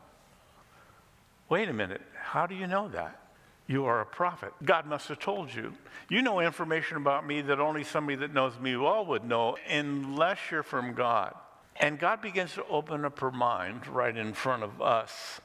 Wait 1.50 1.70
a 1.70 1.74
minute, 1.74 2.02
how 2.16 2.48
do 2.48 2.56
you 2.56 2.68
know 2.68 2.88
that? 2.90 3.29
You 3.70 3.86
are 3.86 4.02
a 4.02 4.06
prophet. 4.06 4.52
God 4.66 4.88
must 4.88 5.10
have 5.10 5.20
told 5.20 5.54
you. 5.54 5.74
You 6.10 6.24
know 6.24 6.40
information 6.40 6.98
about 6.98 7.28
me 7.28 7.42
that 7.42 7.60
only 7.60 7.84
somebody 7.84 8.16
that 8.16 8.34
knows 8.34 8.60
me 8.60 8.76
well 8.76 9.06
would 9.06 9.24
know, 9.24 9.58
unless 9.70 10.40
you're 10.50 10.64
from 10.64 10.96
God. 10.96 11.36
And 11.80 12.00
God 12.00 12.20
begins 12.20 12.56
to 12.56 12.66
open 12.66 13.06
up 13.06 13.20
her 13.20 13.30
mind 13.30 13.86
right 13.86 14.18
in 14.18 14.34
front 14.34 14.64
of 14.64 14.82
us. 14.82 15.40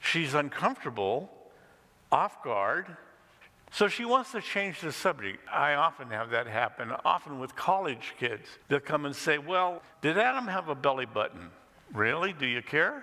She's 0.00 0.34
uncomfortable 0.34 1.30
off 2.12 2.44
guard. 2.44 2.94
So 3.70 3.88
she 3.88 4.04
wants 4.04 4.32
to 4.32 4.42
change 4.42 4.82
the 4.82 4.92
subject. 4.92 5.38
I 5.48 5.74
often 5.74 6.10
have 6.10 6.30
that 6.30 6.46
happen, 6.46 6.92
often 7.06 7.40
with 7.40 7.56
college 7.56 8.12
kids. 8.18 8.46
They'll 8.68 8.80
come 8.80 9.06
and 9.06 9.16
say, 9.16 9.38
Well, 9.38 9.80
did 10.02 10.18
Adam 10.18 10.46
have 10.46 10.68
a 10.68 10.74
belly 10.74 11.06
button? 11.06 11.50
Really? 11.94 12.34
Do 12.34 12.46
you 12.46 12.60
care? 12.60 13.02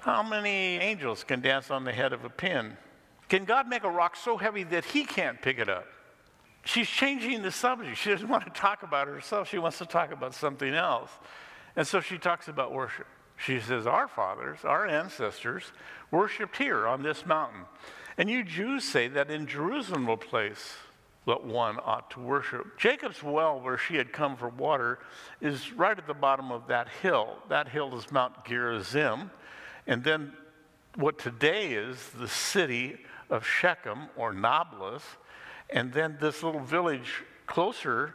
How 0.00 0.22
many 0.22 0.78
angels 0.78 1.24
can 1.24 1.40
dance 1.40 1.70
on 1.70 1.84
the 1.84 1.92
head 1.92 2.12
of 2.12 2.24
a 2.24 2.30
pin? 2.30 2.76
Can 3.28 3.44
God 3.44 3.68
make 3.68 3.84
a 3.84 3.90
rock 3.90 4.16
so 4.16 4.36
heavy 4.36 4.64
that 4.64 4.84
he 4.84 5.04
can't 5.04 5.40
pick 5.40 5.58
it 5.58 5.68
up? 5.68 5.86
She's 6.64 6.88
changing 6.88 7.42
the 7.42 7.52
subject. 7.52 7.96
She 7.98 8.10
doesn't 8.10 8.28
want 8.28 8.44
to 8.44 8.50
talk 8.50 8.82
about 8.82 9.08
herself, 9.08 9.48
she 9.48 9.58
wants 9.58 9.78
to 9.78 9.86
talk 9.86 10.10
about 10.10 10.34
something 10.34 10.74
else. 10.74 11.10
And 11.76 11.86
so 11.86 12.00
she 12.00 12.18
talks 12.18 12.48
about 12.48 12.72
worship. 12.72 13.06
She 13.36 13.60
says, 13.60 13.86
Our 13.86 14.08
fathers, 14.08 14.60
our 14.64 14.86
ancestors, 14.86 15.72
worshiped 16.10 16.56
here 16.56 16.86
on 16.86 17.02
this 17.02 17.24
mountain. 17.24 17.64
And 18.18 18.28
you 18.28 18.42
Jews 18.42 18.84
say 18.84 19.08
that 19.08 19.30
in 19.30 19.46
Jerusalem 19.46 20.08
a 20.08 20.16
place 20.16 20.74
that 21.26 21.44
one 21.44 21.78
ought 21.84 22.10
to 22.12 22.20
worship. 22.20 22.78
Jacob's 22.78 23.22
well, 23.22 23.60
where 23.60 23.78
she 23.78 23.96
had 23.96 24.12
come 24.12 24.36
for 24.36 24.48
water, 24.48 24.98
is 25.40 25.72
right 25.72 25.96
at 25.96 26.06
the 26.06 26.14
bottom 26.14 26.50
of 26.50 26.66
that 26.68 26.88
hill. 27.02 27.36
That 27.48 27.68
hill 27.68 27.96
is 27.96 28.10
Mount 28.10 28.44
Gerizim. 28.44 29.30
And 29.90 30.04
then 30.04 30.32
what 30.94 31.18
today 31.18 31.72
is 31.72 32.10
the 32.10 32.28
city 32.28 32.96
of 33.28 33.44
Shechem 33.44 34.06
or 34.16 34.32
Nablus. 34.32 35.02
And 35.68 35.92
then 35.92 36.16
this 36.20 36.44
little 36.44 36.60
village 36.60 37.24
closer 37.46 38.14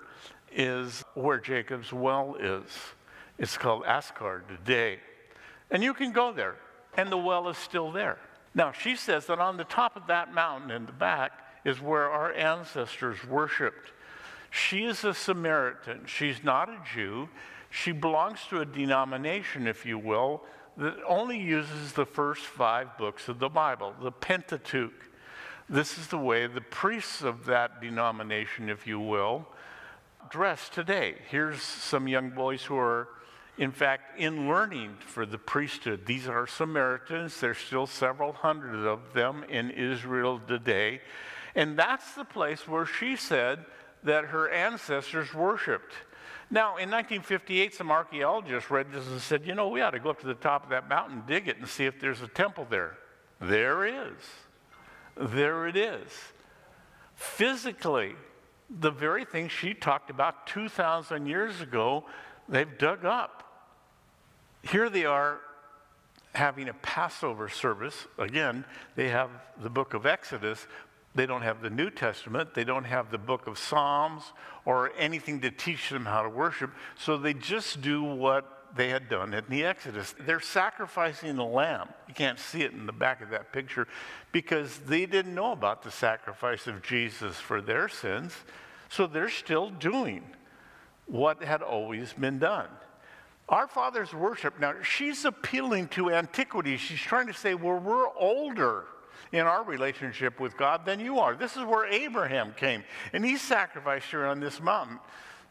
is 0.54 1.04
where 1.16 1.38
Jacob's 1.38 1.92
well 1.92 2.38
is. 2.40 2.70
It's 3.38 3.58
called 3.58 3.84
Askar 3.86 4.46
today. 4.48 5.00
And 5.70 5.84
you 5.84 5.94
can 5.94 6.14
go 6.14 6.32
there, 6.32 6.56
and 6.96 7.12
the 7.12 7.18
well 7.18 7.50
is 7.50 7.58
still 7.58 7.92
there. 7.92 8.20
Now, 8.54 8.72
she 8.72 8.96
says 8.96 9.26
that 9.26 9.40
on 9.40 9.58
the 9.58 9.66
top 9.66 9.98
of 9.98 10.08
that 10.08 10.34
mountain 10.34 10.72
in 10.72 10.86
the 10.86 10.94
back 10.94 11.34
is 11.66 11.82
where 11.82 12.10
our 12.10 12.32
ancestors 12.32 13.18
worshiped. 13.26 13.92
She 14.50 14.86
is 14.86 15.04
a 15.04 15.14
Samaritan. 15.14 16.04
She's 16.06 16.42
not 16.42 16.70
a 16.70 16.80
Jew. 16.94 17.28
She 17.70 17.92
belongs 17.92 18.40
to 18.50 18.62
a 18.62 18.66
denomination, 18.66 19.68
if 19.68 19.86
you 19.86 20.00
will, 20.00 20.44
that 20.78 20.98
only 21.08 21.40
uses 21.40 21.94
the 21.94 22.06
first 22.06 22.44
five 22.44 22.98
books 22.98 23.28
of 23.28 23.40
the 23.40 23.50
Bible, 23.50 23.94
the 24.02 24.12
Pentateuch. 24.12 25.10
This 25.70 25.98
is 25.98 26.08
the 26.08 26.18
way 26.18 26.48
the 26.48 26.62
priests 26.62 27.22
of 27.22 27.46
that 27.46 27.82
denomination, 27.82 28.70
if 28.70 28.86
you 28.86 29.00
will, 29.00 29.48
dress 30.30 30.70
today. 30.70 31.16
Here's 31.30 31.62
some 31.62 32.08
young 32.08 32.32
boys 32.32 32.64
who 32.64 32.78
are, 32.78 33.08
in 33.58 33.72
fact, 33.72 34.20
in 34.20 34.48
learning 34.48 34.98
for 35.00 35.26
the 35.26 35.38
priesthood. 35.38 36.06
These 36.06 36.28
are 36.28 36.46
Samaritans. 36.46 37.40
There's 37.40 37.58
still 37.58 37.88
several 37.88 38.34
hundred 38.34 38.86
of 38.86 39.14
them 39.14 39.44
in 39.50 39.72
Israel 39.72 40.42
today. 40.46 41.02
And 41.56 41.80
that's 41.80 42.14
the 42.14 42.26
place 42.26 42.68
where 42.68 42.86
she 42.86 43.16
said 43.16 43.66
that 44.04 44.26
her 44.26 44.50
ancestors 44.50 45.34
worshiped. 45.34 45.94
Now, 46.52 46.78
in 46.78 46.92
1958, 46.92 47.74
some 47.74 47.90
archaeologists 47.92 48.70
read 48.70 48.92
this 48.92 49.08
and 49.08 49.20
said, 49.20 49.46
you 49.46 49.56
know, 49.56 49.68
we 49.70 49.82
ought 49.82 49.92
to 49.92 50.00
go 50.00 50.12
up 50.12 50.20
to 50.22 50.28
the 50.28 50.36
top 50.36 50.64
of 50.64 50.70
that 50.70 50.88
mountain, 50.88 51.24
dig 51.28 51.48
it, 51.48 51.58
and 51.58 51.68
see 51.68 51.86
if 51.86 52.00
there's 52.00 52.22
a 52.22 52.28
temple 52.28 52.68
there. 52.70 52.98
There 53.42 53.86
is. 53.86 54.16
There 55.18 55.68
it 55.68 55.76
is. 55.76 56.08
Physically, 57.16 58.16
the 58.70 58.92
very 58.92 59.26
thing 59.26 59.50
she 59.50 59.74
talked 59.74 60.10
about 60.10 60.48
2,000 60.48 61.26
years 61.26 61.62
ago, 61.62 62.06
they've 62.48 62.78
dug 62.78 63.06
up. 63.06 63.42
Here 64.64 64.90
they 64.90 65.06
are 65.06 65.40
having 66.34 66.70
a 66.70 66.74
Passover 66.74 67.50
service. 67.50 68.08
Again, 68.18 68.66
they 68.96 69.10
have 69.10 69.30
the 69.62 69.70
book 69.70 69.94
of 69.94 70.06
Exodus, 70.06 70.68
they 71.16 71.26
don't 71.26 71.42
have 71.42 71.62
the 71.62 71.70
New 71.70 71.90
Testament. 71.90 72.54
They 72.54 72.66
don't 72.66 72.84
have 72.84 73.10
the 73.10 73.18
book 73.18 73.48
of 73.48 73.58
Psalms 73.58 74.24
or 74.66 74.92
anything 74.98 75.40
to 75.42 75.52
teach 75.52 75.90
them 75.90 76.06
how 76.06 76.24
to 76.24 76.30
worship. 76.30 76.72
So 76.98 77.18
they 77.18 77.34
just 77.34 77.82
do 77.82 78.04
what 78.04 78.52
they 78.76 78.90
had 78.90 79.08
done 79.08 79.34
in 79.34 79.46
the 79.48 79.64
Exodus. 79.64 80.14
They're 80.20 80.42
sacrificing 80.42 81.38
the 81.38 81.46
lamb. 81.46 81.88
You 82.10 82.14
can't 82.14 82.38
see 82.38 82.64
it 82.64 82.74
in 82.74 82.86
the 82.86 82.92
back 82.92 83.22
of 83.22 83.30
that 83.30 83.54
picture 83.54 83.88
because 84.34 84.80
they 84.80 85.06
didn't 85.06 85.34
know 85.34 85.54
about 85.54 85.84
the 85.84 85.92
sacrifice 85.92 86.68
of 86.68 86.82
Jesus 86.82 87.38
for 87.38 87.62
their 87.62 87.88
sins. 87.88 88.34
So 88.90 89.08
they're 89.08 89.30
still 89.30 89.70
doing 89.70 90.24
what 91.06 91.42
had 91.42 91.62
always 91.62 92.12
been 92.12 92.40
done. 92.40 92.68
Our 93.48 93.68
father's 93.68 94.14
worship, 94.14 94.60
now 94.60 94.74
she's 94.84 95.24
appealing 95.24 95.90
to 95.90 96.12
antiquity. 96.12 96.78
She's 96.78 97.00
trying 97.00 97.28
to 97.28 97.34
say, 97.34 97.54
well, 97.54 97.78
we're 97.78 98.10
older 98.18 98.86
in 99.32 99.42
our 99.42 99.64
relationship 99.64 100.40
with 100.40 100.58
God 100.58 100.86
than 100.86 101.00
you 101.00 101.20
are. 101.20 101.36
This 101.36 101.56
is 101.56 101.64
where 101.64 101.86
Abraham 101.86 102.54
came, 102.56 102.84
and 103.14 103.24
he 103.24 103.38
sacrificed 103.38 104.10
here 104.10 104.26
on 104.26 104.40
this 104.40 104.62
mountain. 104.62 105.00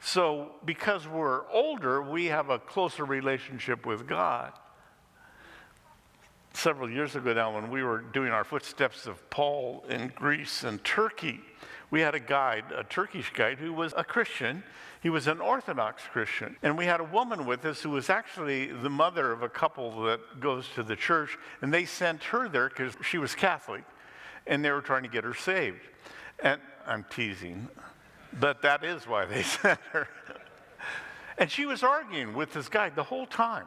So, 0.00 0.53
because 0.64 1.09
we're 1.09 1.48
older, 1.50 2.03
we 2.03 2.27
have 2.27 2.50
a 2.50 2.59
closer 2.59 3.05
relationship 3.05 3.87
with 3.87 4.07
God. 4.07 4.53
Several 6.53 6.90
years 6.90 7.16
ago 7.16 7.33
now, 7.33 7.55
when 7.55 7.70
we 7.70 7.83
were 7.83 7.98
doing 7.98 8.31
our 8.31 8.44
footsteps 8.44 9.07
of 9.07 9.29
Paul 9.31 9.85
in 9.88 10.12
Greece 10.14 10.62
and 10.62 10.83
Turkey, 10.85 11.40
we 11.90 12.00
had 12.00 12.14
a 12.14 12.20
guide, 12.20 12.64
a 12.77 12.85
Turkish 12.85 13.33
guide, 13.33 13.59
who 13.59 13.72
was 13.72 13.94
a 13.96 14.05
Christian. 14.05 14.62
He 15.05 15.11
was 15.11 15.27
an 15.27 15.43
Orthodox 15.43 16.03
Christian. 16.11 16.57
And 16.62 16.79
we 16.79 16.87
had 16.87 16.99
a 16.99 17.05
woman 17.05 17.45
with 17.45 17.62
us 17.67 17.83
who 17.83 17.90
was 17.90 18.09
actually 18.09 18.69
the 18.69 18.88
mother 18.88 19.33
of 19.33 19.43
a 19.43 19.51
couple 19.51 20.05
that 20.05 20.40
goes 20.40 20.67
to 20.77 20.83
the 20.83 20.97
church. 20.97 21.37
And 21.61 21.73
they 21.73 21.85
sent 21.85 22.25
her 22.25 22.49
there 22.49 22.71
because 22.71 22.97
she 23.03 23.19
was 23.19 23.35
Catholic. 23.35 23.85
And 24.47 24.64
they 24.64 24.71
were 24.71 24.81
trying 24.81 25.03
to 25.03 25.11
get 25.11 25.23
her 25.25 25.35
saved. 25.35 25.83
And 26.43 26.59
I'm 26.87 27.05
teasing, 27.11 27.69
but 28.40 28.62
that 28.62 28.83
is 28.83 29.07
why 29.07 29.27
they 29.27 29.43
sent 29.62 29.79
her. 29.93 30.09
and 31.37 31.51
she 31.51 31.67
was 31.67 31.83
arguing 31.83 32.33
with 32.33 32.55
this 32.55 32.71
guy 32.71 32.88
the 32.88 33.05
whole 33.05 33.27
time 33.27 33.67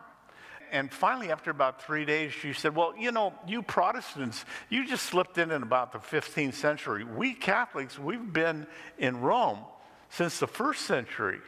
and 0.70 0.92
finally, 0.92 1.32
after 1.32 1.50
about 1.50 1.82
three 1.82 2.04
days, 2.04 2.34
she 2.34 2.52
said, 2.52 2.76
Well, 2.76 2.94
you 2.98 3.14
know, 3.14 3.34
you 3.48 3.62
Protestants, 3.62 4.44
you 4.70 4.86
just 4.86 5.06
slipped 5.06 5.38
in 5.38 5.52
in 5.52 5.64
about 5.64 5.94
the 5.94 6.00
15th 6.00 6.56
century. 6.56 7.06
We 7.06 7.34
Catholics, 7.34 7.98
we've 7.98 8.34
been 8.34 8.68
in 8.98 9.22
Rome 9.22 9.60
since 10.10 10.40
the 10.40 10.48
first 10.48 10.84
century. 10.86 11.40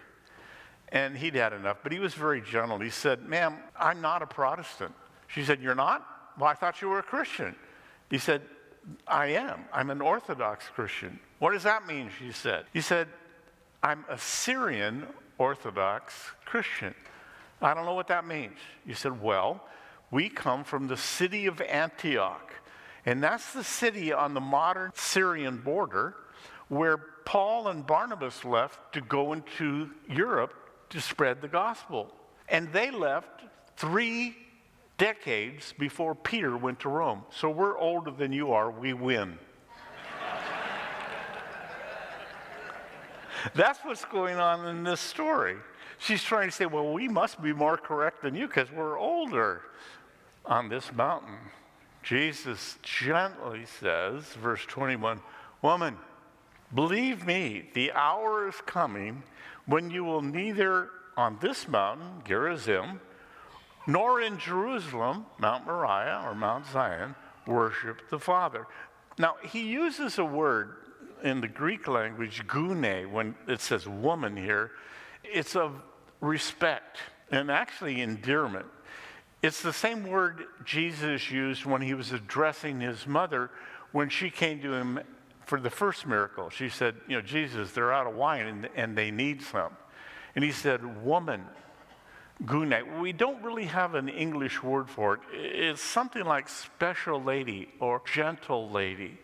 And 0.91 1.15
he'd 1.15 1.35
had 1.35 1.53
enough, 1.53 1.77
but 1.83 1.91
he 1.91 1.99
was 1.99 2.15
very 2.15 2.41
gentle. 2.41 2.79
He 2.79 2.89
said, 2.89 3.21
Ma'am, 3.27 3.57
I'm 3.79 4.01
not 4.01 4.23
a 4.23 4.27
Protestant. 4.27 4.93
She 5.27 5.43
said, 5.43 5.61
You're 5.61 5.75
not? 5.75 6.05
Well, 6.37 6.49
I 6.49 6.55
thought 6.55 6.81
you 6.81 6.89
were 6.89 6.99
a 6.99 7.03
Christian. 7.03 7.55
He 8.09 8.17
said, 8.17 8.41
I 9.07 9.27
am. 9.27 9.65
I'm 9.71 9.89
an 9.91 10.01
Orthodox 10.01 10.65
Christian. 10.67 11.19
What 11.37 11.51
does 11.51 11.63
that 11.63 11.85
mean? 11.85 12.09
She 12.17 12.31
said. 12.31 12.65
He 12.73 12.81
said, 12.81 13.07
I'm 13.83 14.03
a 14.09 14.17
Syrian 14.17 15.05
Orthodox 15.37 16.13
Christian. 16.45 16.95
I 17.61 17.73
don't 17.73 17.85
know 17.85 17.93
what 17.93 18.07
that 18.07 18.25
means. 18.25 18.57
You 18.85 18.95
said, 18.95 19.21
Well, 19.21 19.63
we 20.11 20.29
come 20.29 20.63
from 20.63 20.87
the 20.87 20.97
city 20.97 21.45
of 21.45 21.61
Antioch. 21.61 22.53
And 23.05 23.23
that's 23.23 23.53
the 23.53 23.63
city 23.63 24.11
on 24.11 24.33
the 24.33 24.41
modern 24.41 24.91
Syrian 24.95 25.57
border 25.57 26.15
where 26.69 26.97
Paul 26.97 27.67
and 27.67 27.85
Barnabas 27.85 28.45
left 28.45 28.93
to 28.93 29.01
go 29.01 29.33
into 29.33 29.89
Europe 30.07 30.53
to 30.89 31.01
spread 31.01 31.41
the 31.41 31.47
gospel. 31.47 32.13
And 32.47 32.71
they 32.71 32.89
left 32.89 33.41
three 33.75 34.35
decades 34.97 35.73
before 35.77 36.15
Peter 36.15 36.57
went 36.57 36.79
to 36.81 36.89
Rome. 36.89 37.23
So 37.31 37.49
we're 37.49 37.77
older 37.77 38.11
than 38.11 38.31
you 38.31 38.51
are, 38.53 38.71
we 38.71 38.93
win. 38.93 39.37
That's 43.55 43.79
what's 43.85 44.05
going 44.05 44.37
on 44.37 44.67
in 44.67 44.83
this 44.83 44.99
story. 44.99 45.55
She's 45.97 46.23
trying 46.23 46.49
to 46.49 46.55
say, 46.55 46.65
well, 46.65 46.91
we 46.91 47.07
must 47.07 47.41
be 47.41 47.53
more 47.53 47.77
correct 47.77 48.21
than 48.21 48.35
you 48.35 48.47
because 48.47 48.71
we're 48.71 48.97
older 48.97 49.61
on 50.45 50.69
this 50.69 50.91
mountain. 50.93 51.37
Jesus 52.03 52.77
gently 52.81 53.65
says, 53.65 54.23
verse 54.41 54.65
21, 54.65 55.19
Woman, 55.61 55.97
believe 56.73 57.25
me, 57.25 57.69
the 57.73 57.91
hour 57.91 58.47
is 58.47 58.55
coming 58.65 59.23
when 59.65 59.89
you 59.89 60.03
will 60.03 60.21
neither 60.21 60.89
on 61.17 61.37
this 61.41 61.67
mountain, 61.67 62.21
Gerizim, 62.25 62.99
nor 63.87 64.21
in 64.21 64.37
Jerusalem, 64.37 65.25
Mount 65.37 65.65
Moriah 65.65 66.21
or 66.25 66.35
Mount 66.35 66.65
Zion, 66.67 67.15
worship 67.45 68.09
the 68.09 68.19
Father. 68.19 68.67
Now, 69.17 69.35
he 69.43 69.67
uses 69.67 70.17
a 70.17 70.25
word 70.25 70.75
in 71.23 71.41
the 71.41 71.47
Greek 71.47 71.87
language, 71.87 72.45
gune, 72.47 73.11
when 73.11 73.35
it 73.47 73.61
says 73.61 73.87
woman 73.87 74.37
here. 74.37 74.71
It's 75.23 75.55
of 75.55 75.73
respect 76.21 76.97
and 77.31 77.51
actually 77.51 78.01
endearment. 78.01 78.65
It's 79.41 79.61
the 79.61 79.73
same 79.73 80.07
word 80.07 80.45
Jesus 80.65 81.31
used 81.31 81.65
when 81.65 81.81
he 81.81 81.93
was 81.93 82.11
addressing 82.11 82.81
his 82.81 83.07
mother 83.07 83.51
when 83.91 84.09
she 84.09 84.29
came 84.29 84.61
to 84.61 84.73
him 84.73 84.99
for 85.49 85.59
the 85.59 85.69
first 85.71 86.05
miracle. 86.05 86.51
She 86.51 86.69
said, 86.69 86.95
You 87.07 87.17
know, 87.17 87.21
Jesus, 87.23 87.71
they're 87.71 87.91
out 87.91 88.05
of 88.05 88.13
wine 88.13 88.45
and, 88.45 88.69
and 88.75 88.95
they 88.95 89.09
need 89.09 89.41
some. 89.41 89.73
And 90.35 90.43
he 90.45 90.51
said, 90.51 91.03
Woman, 91.03 91.43
Gune. 92.45 93.01
We 93.01 93.11
don't 93.11 93.41
really 93.43 93.65
have 93.65 93.95
an 93.95 94.07
English 94.07 94.61
word 94.61 94.89
for 94.89 95.15
it. 95.15 95.19
It's 95.33 95.81
something 95.81 96.23
like 96.23 96.47
special 96.47 97.21
lady 97.21 97.67
or 97.79 98.01
gentle 98.13 98.69
lady. 98.69 99.17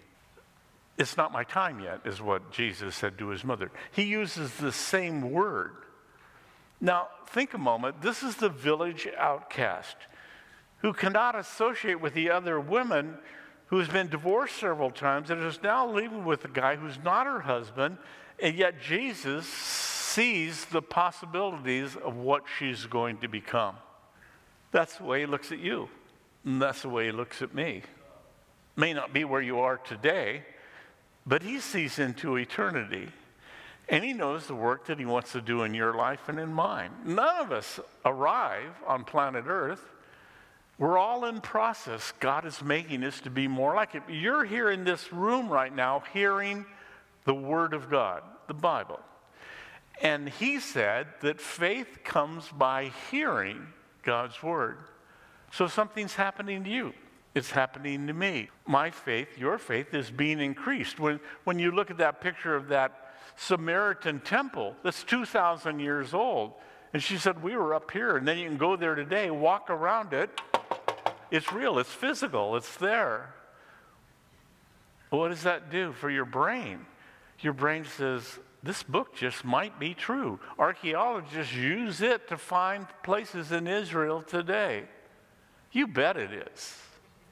It's 0.98 1.16
not 1.16 1.32
my 1.32 1.44
time 1.44 1.80
yet, 1.80 2.02
is 2.06 2.22
what 2.22 2.52
Jesus 2.52 2.96
said 2.96 3.20
to 3.20 3.28
his 3.28 3.44
mother. 3.44 3.70
He 3.92 4.04
uses 4.04 4.52
the 4.56 4.72
same 4.72 5.32
word. 5.32 5.74
Now, 6.82 7.10
think 7.28 7.54
a 7.54 7.58
moment. 7.60 8.02
This 8.02 8.24
is 8.24 8.36
the 8.38 8.50
village 8.50 9.08
outcast 9.18 9.96
who 10.80 10.92
cannot 10.92 11.36
associate 11.36 12.02
with 12.02 12.16
the 12.16 12.32
other 12.32 12.60
women 12.60 13.20
who's 13.68 13.88
been 13.88 14.08
divorced 14.08 14.58
several 14.58 14.92
times 14.92 15.30
and 15.30 15.44
is 15.44 15.62
now 15.64 15.90
living 15.90 16.26
with 16.26 16.46
a 16.46 16.50
guy 16.50 16.76
who's 16.76 17.00
not 17.04 17.26
her 17.26 17.42
husband, 17.42 17.98
and 18.40 18.56
yet 18.56 18.82
Jesus 18.82 19.46
sees 19.46 20.66
the 20.66 20.82
possibilities 20.82 21.96
of 21.96 22.16
what 22.16 22.44
she's 22.58 22.86
going 22.86 23.18
to 23.18 23.28
become. 23.28 23.76
That's 24.72 24.98
the 24.98 25.04
way 25.04 25.22
he 25.22 25.26
looks 25.26 25.52
at 25.52 25.60
you, 25.60 25.90
and 26.44 26.62
that's 26.62 26.82
the 26.84 26.90
way 26.90 27.06
he 27.06 27.12
looks 27.12 27.42
at 27.42 27.54
me. 27.54 27.84
May 28.76 28.94
not 28.94 29.14
be 29.14 29.24
where 29.24 29.42
you 29.42 29.60
are 29.60 29.78
today, 29.78 30.44
but 31.26 31.42
he 31.42 31.60
sees 31.60 31.98
into 31.98 32.36
eternity. 32.36 33.10
And 33.88 34.04
he 34.04 34.14
knows 34.14 34.48
the 34.48 34.56
work 34.56 34.86
that 34.88 35.00
he 35.00 35.06
wants 35.06 35.32
to 35.34 35.42
do 35.42 35.64
in 35.64 35.74
your 35.74 35.94
life 35.94 36.28
and 36.28 36.40
in 36.40 36.52
mine. 36.52 36.92
None 37.06 37.36
of 37.40 37.52
us 37.52 37.80
arrive 38.04 38.72
on 38.88 39.04
planet 39.04 39.46
Earth. 39.48 39.84
We're 40.78 40.98
all 40.98 41.26
in 41.26 41.40
process. 41.40 42.14
God 42.20 42.46
is 42.46 42.62
making 42.62 43.04
us 43.04 43.22
to 43.22 43.30
be 43.30 43.48
more 43.48 43.76
like 43.76 43.96
it. 43.96 44.04
You're 44.10 44.44
here 44.44 44.70
in 44.70 44.84
this 44.84 45.14
room 45.14 45.48
right 45.48 45.74
now 45.74 46.04
hearing 46.12 46.66
the 47.24 47.34
Word 47.34 47.74
of 47.74 47.90
God, 47.90 48.24
the 48.48 48.54
Bible. 48.54 49.00
And 50.02 50.28
he 50.28 50.60
said 50.60 51.08
that 51.22 51.40
faith 51.40 52.00
comes 52.04 52.50
by 52.50 52.92
hearing 53.10 53.68
God's 54.04 54.44
Word. 54.44 54.78
So 55.52 55.68
something's 55.68 56.16
happening 56.16 56.66
to 56.66 56.70
you. 56.70 56.94
It's 57.34 57.52
happening 57.52 58.08
to 58.08 58.14
me. 58.14 58.50
My 58.68 58.90
faith, 58.90 59.38
your 59.38 59.58
faith, 59.58 59.94
is 59.94 60.12
being 60.12 60.40
increased. 60.40 61.00
When, 61.00 61.20
when 61.46 61.60
you 61.60 61.72
look 61.72 61.90
at 61.90 61.98
that 61.98 62.20
picture 62.20 62.56
of 62.56 62.68
that 62.70 63.14
Samaritan 63.38 64.20
temple 64.22 64.76
that's 64.84 65.04
2,000 65.04 65.80
years 65.80 66.14
old, 66.14 66.54
and 66.94 67.04
she 67.04 67.18
said, 67.18 67.44
We 67.44 67.58
were 67.58 67.74
up 67.74 67.92
here, 67.92 68.16
and 68.16 68.28
then 68.28 68.38
you 68.38 68.48
can 68.48 68.58
go 68.58 68.78
there 68.78 68.96
today, 68.96 69.30
walk 69.32 69.70
around 69.70 70.14
it. 70.14 70.30
It's 71.32 71.52
real, 71.52 71.80
it's 71.80 71.92
physical, 71.92 72.56
it's 72.56 72.76
there. 72.78 73.34
What 75.10 75.30
does 75.30 75.44
that 75.44 75.70
do 75.70 75.94
for 75.94 76.10
your 76.10 76.26
brain? 76.26 76.86
Your 77.40 77.54
brain 77.54 77.86
says, 77.86 78.40
This 78.64 78.84
book 78.84 79.16
just 79.16 79.46
might 79.46 79.80
be 79.80 79.94
true. 79.94 80.40
Archaeologists 80.58 81.54
use 81.54 82.02
it 82.02 82.28
to 82.30 82.38
find 82.38 82.88
places 83.04 83.52
in 83.52 83.68
Israel 83.68 84.22
today. 84.22 84.84
You 85.72 85.88
bet 85.88 86.18
it 86.18 86.32
is. 86.32 86.80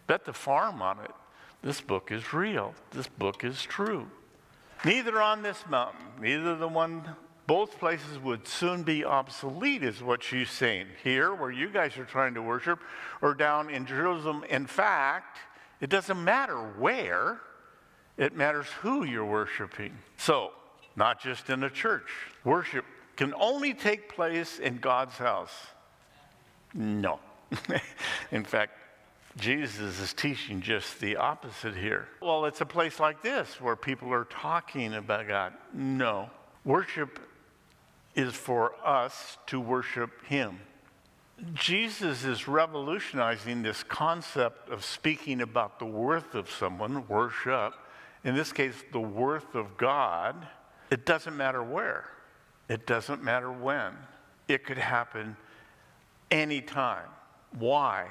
Bet 0.08 0.25
the 0.25 0.34
farm 0.34 0.82
on 0.82 0.99
it. 0.99 1.12
This 1.62 1.79
book 1.79 2.12
is 2.12 2.34
real. 2.34 2.75
This 2.91 3.08
book 3.08 3.43
is 3.43 3.63
true. 3.63 4.08
Neither 4.84 5.21
on 5.21 5.41
this 5.41 5.63
mountain, 5.69 6.06
neither 6.19 6.58
the 6.58 6.67
one, 6.67 7.15
both 7.45 7.77
places 7.77 8.17
would 8.19 8.47
soon 8.47 8.84
be 8.84 9.03
obsolete, 9.03 9.84
is 9.84 10.01
what 10.01 10.23
she's 10.23 10.49
saying. 10.49 10.88
Here, 11.03 11.34
where 11.34 11.51
you 11.51 11.69
guys 11.69 11.97
are 11.97 12.06
trying 12.06 12.34
to 12.36 12.41
worship, 12.41 12.79
or 13.21 13.34
down 13.34 13.69
in 13.69 13.86
Jerusalem. 13.86 14.43
In 14.49 14.65
fact, 14.65 15.39
it 15.82 15.89
doesn't 15.89 16.23
matter 16.23 16.58
where, 16.77 17.41
it 18.17 18.36
matters 18.36 18.67
who 18.82 19.03
you're 19.03 19.25
worshiping. 19.25 19.97
So, 20.17 20.51
not 20.95 21.21
just 21.21 21.49
in 21.49 21.63
a 21.63 21.69
church. 21.69 22.10
Worship 22.45 22.86
can 23.17 23.34
only 23.34 23.73
take 23.73 24.08
place 24.08 24.60
in 24.60 24.77
God's 24.77 25.17
house. 25.17 25.53
No. 26.73 27.19
in 28.32 28.45
fact, 28.45 28.73
Jesus 29.38 29.99
is 29.99 30.13
teaching 30.13 30.62
just 30.62 30.99
the 30.99 31.17
opposite 31.17 31.75
here. 31.75 32.08
Well, 32.21 32.45
it's 32.45 32.62
a 32.62 32.65
place 32.65 32.99
like 32.99 33.21
this 33.21 33.60
where 33.60 33.75
people 33.75 34.13
are 34.13 34.25
talking 34.25 34.93
about 34.93 35.27
God. 35.27 35.53
No. 35.73 36.29
Worship 36.65 37.19
is 38.15 38.34
for 38.34 38.73
us 38.86 39.38
to 39.47 39.60
worship 39.60 40.26
Him. 40.26 40.60
Jesus 41.54 42.23
is 42.23 42.47
revolutionizing 42.47 43.63
this 43.63 43.84
concept 43.84 44.69
of 44.69 44.86
speaking 44.86 45.41
about 45.41 45.80
the 45.80 45.86
worth 45.86 46.36
of 46.36 46.49
someone, 46.49 47.08
worship, 47.08 47.73
in 48.23 48.36
this 48.36 48.54
case, 48.54 48.76
the 48.91 48.99
worth 48.99 49.56
of 49.56 49.78
God. 49.78 50.47
It 50.91 51.06
doesn't 51.06 51.36
matter 51.36 51.63
where, 51.63 52.06
it 52.69 52.86
doesn't 52.86 53.23
matter 53.23 53.52
when. 53.52 53.93
It 54.47 54.65
could 54.65 54.78
happen 54.78 55.36
anytime. 56.30 57.08
Why? 57.58 58.08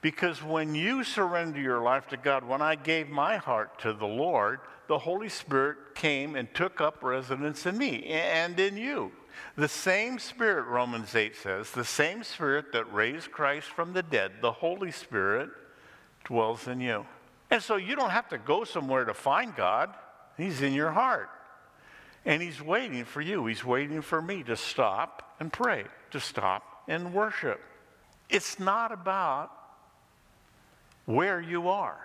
Because 0.00 0.42
when 0.42 0.74
you 0.74 1.02
surrender 1.02 1.60
your 1.60 1.80
life 1.80 2.06
to 2.08 2.16
God, 2.16 2.44
when 2.44 2.62
I 2.62 2.74
gave 2.76 3.08
my 3.08 3.36
heart 3.36 3.80
to 3.80 3.92
the 3.92 4.06
Lord, 4.06 4.60
the 4.86 4.98
Holy 4.98 5.28
Spirit 5.28 5.94
came 5.94 6.36
and 6.36 6.52
took 6.54 6.80
up 6.80 7.02
residence 7.02 7.66
in 7.66 7.76
me 7.76 8.04
and 8.04 8.58
in 8.58 8.76
you. 8.76 9.12
The 9.56 9.68
same 9.68 10.18
Spirit, 10.18 10.66
Romans 10.66 11.14
8 11.14 11.34
says, 11.34 11.70
the 11.70 11.84
same 11.84 12.22
Spirit 12.22 12.72
that 12.72 12.92
raised 12.92 13.32
Christ 13.32 13.68
from 13.68 13.92
the 13.92 14.02
dead, 14.02 14.32
the 14.40 14.52
Holy 14.52 14.90
Spirit, 14.90 15.50
dwells 16.24 16.68
in 16.68 16.80
you. 16.80 17.06
And 17.50 17.62
so 17.62 17.76
you 17.76 17.96
don't 17.96 18.10
have 18.10 18.28
to 18.28 18.38
go 18.38 18.64
somewhere 18.64 19.04
to 19.04 19.14
find 19.14 19.54
God, 19.56 19.94
He's 20.36 20.62
in 20.62 20.72
your 20.72 20.90
heart. 20.90 21.30
And 22.24 22.42
He's 22.42 22.62
waiting 22.62 23.04
for 23.04 23.20
you, 23.20 23.46
He's 23.46 23.64
waiting 23.64 24.02
for 24.02 24.20
me 24.20 24.42
to 24.44 24.56
stop 24.56 25.34
and 25.40 25.52
pray, 25.52 25.84
to 26.10 26.20
stop 26.20 26.84
and 26.86 27.12
worship. 27.12 27.60
It's 28.28 28.60
not 28.60 28.92
about 28.92 29.50
where 31.06 31.40
you 31.40 31.68
are. 31.68 31.98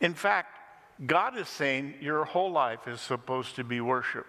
In 0.00 0.14
fact, 0.14 0.58
God 1.06 1.38
is 1.38 1.48
saying 1.48 1.94
your 2.00 2.24
whole 2.24 2.50
life 2.50 2.86
is 2.86 3.00
supposed 3.00 3.56
to 3.56 3.64
be 3.64 3.80
worship. 3.80 4.26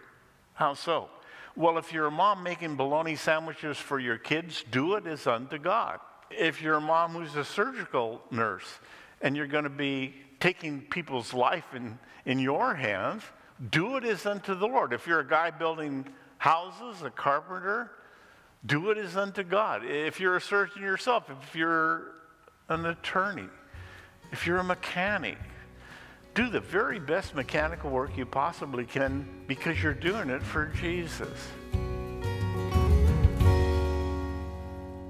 How 0.53 0.75
so? 0.75 1.09
Well, 1.55 1.77
if 1.77 1.93
you're 1.93 2.07
a 2.07 2.11
mom 2.11 2.41
making 2.41 2.77
bologna 2.77 3.15
sandwiches 3.15 3.77
for 3.77 3.99
your 3.99 4.17
kids, 4.17 4.63
do 4.71 4.95
it 4.95 5.05
as 5.05 5.27
unto 5.27 5.59
God. 5.59 5.99
If 6.31 6.61
you're 6.63 6.75
a 6.75 6.81
mom 6.81 7.13
who's 7.13 7.35
a 7.35 7.45
surgical 7.45 8.21
nurse 8.31 8.65
and 9.21 9.37
you're 9.37 9.47
going 9.47 9.65
to 9.65 9.69
be 9.69 10.15
taking 10.39 10.81
people's 10.81 11.31
life 11.31 11.75
in, 11.75 11.99
in 12.25 12.39
your 12.39 12.73
hands, 12.73 13.21
do 13.69 13.97
it 13.97 14.03
as 14.03 14.25
unto 14.25 14.55
the 14.55 14.67
Lord. 14.67 14.93
If 14.93 15.05
you're 15.05 15.19
a 15.19 15.27
guy 15.27 15.51
building 15.51 16.07
houses, 16.39 17.03
a 17.03 17.11
carpenter, 17.11 17.91
do 18.65 18.89
it 18.89 18.97
as 18.97 19.15
unto 19.15 19.43
God. 19.43 19.85
If 19.85 20.19
you're 20.19 20.35
a 20.35 20.41
surgeon 20.41 20.81
yourself, 20.81 21.29
if 21.29 21.55
you're 21.55 22.13
an 22.67 22.87
attorney, 22.87 23.47
if 24.31 24.47
you're 24.47 24.57
a 24.57 24.63
mechanic, 24.63 25.37
do 26.33 26.49
the 26.49 26.59
very 26.59 26.99
best 26.99 27.35
mechanical 27.35 27.89
work 27.89 28.17
you 28.17 28.25
possibly 28.25 28.85
can 28.85 29.27
because 29.47 29.81
you're 29.83 29.93
doing 29.93 30.29
it 30.29 30.41
for 30.41 30.65
Jesus. 30.65 31.29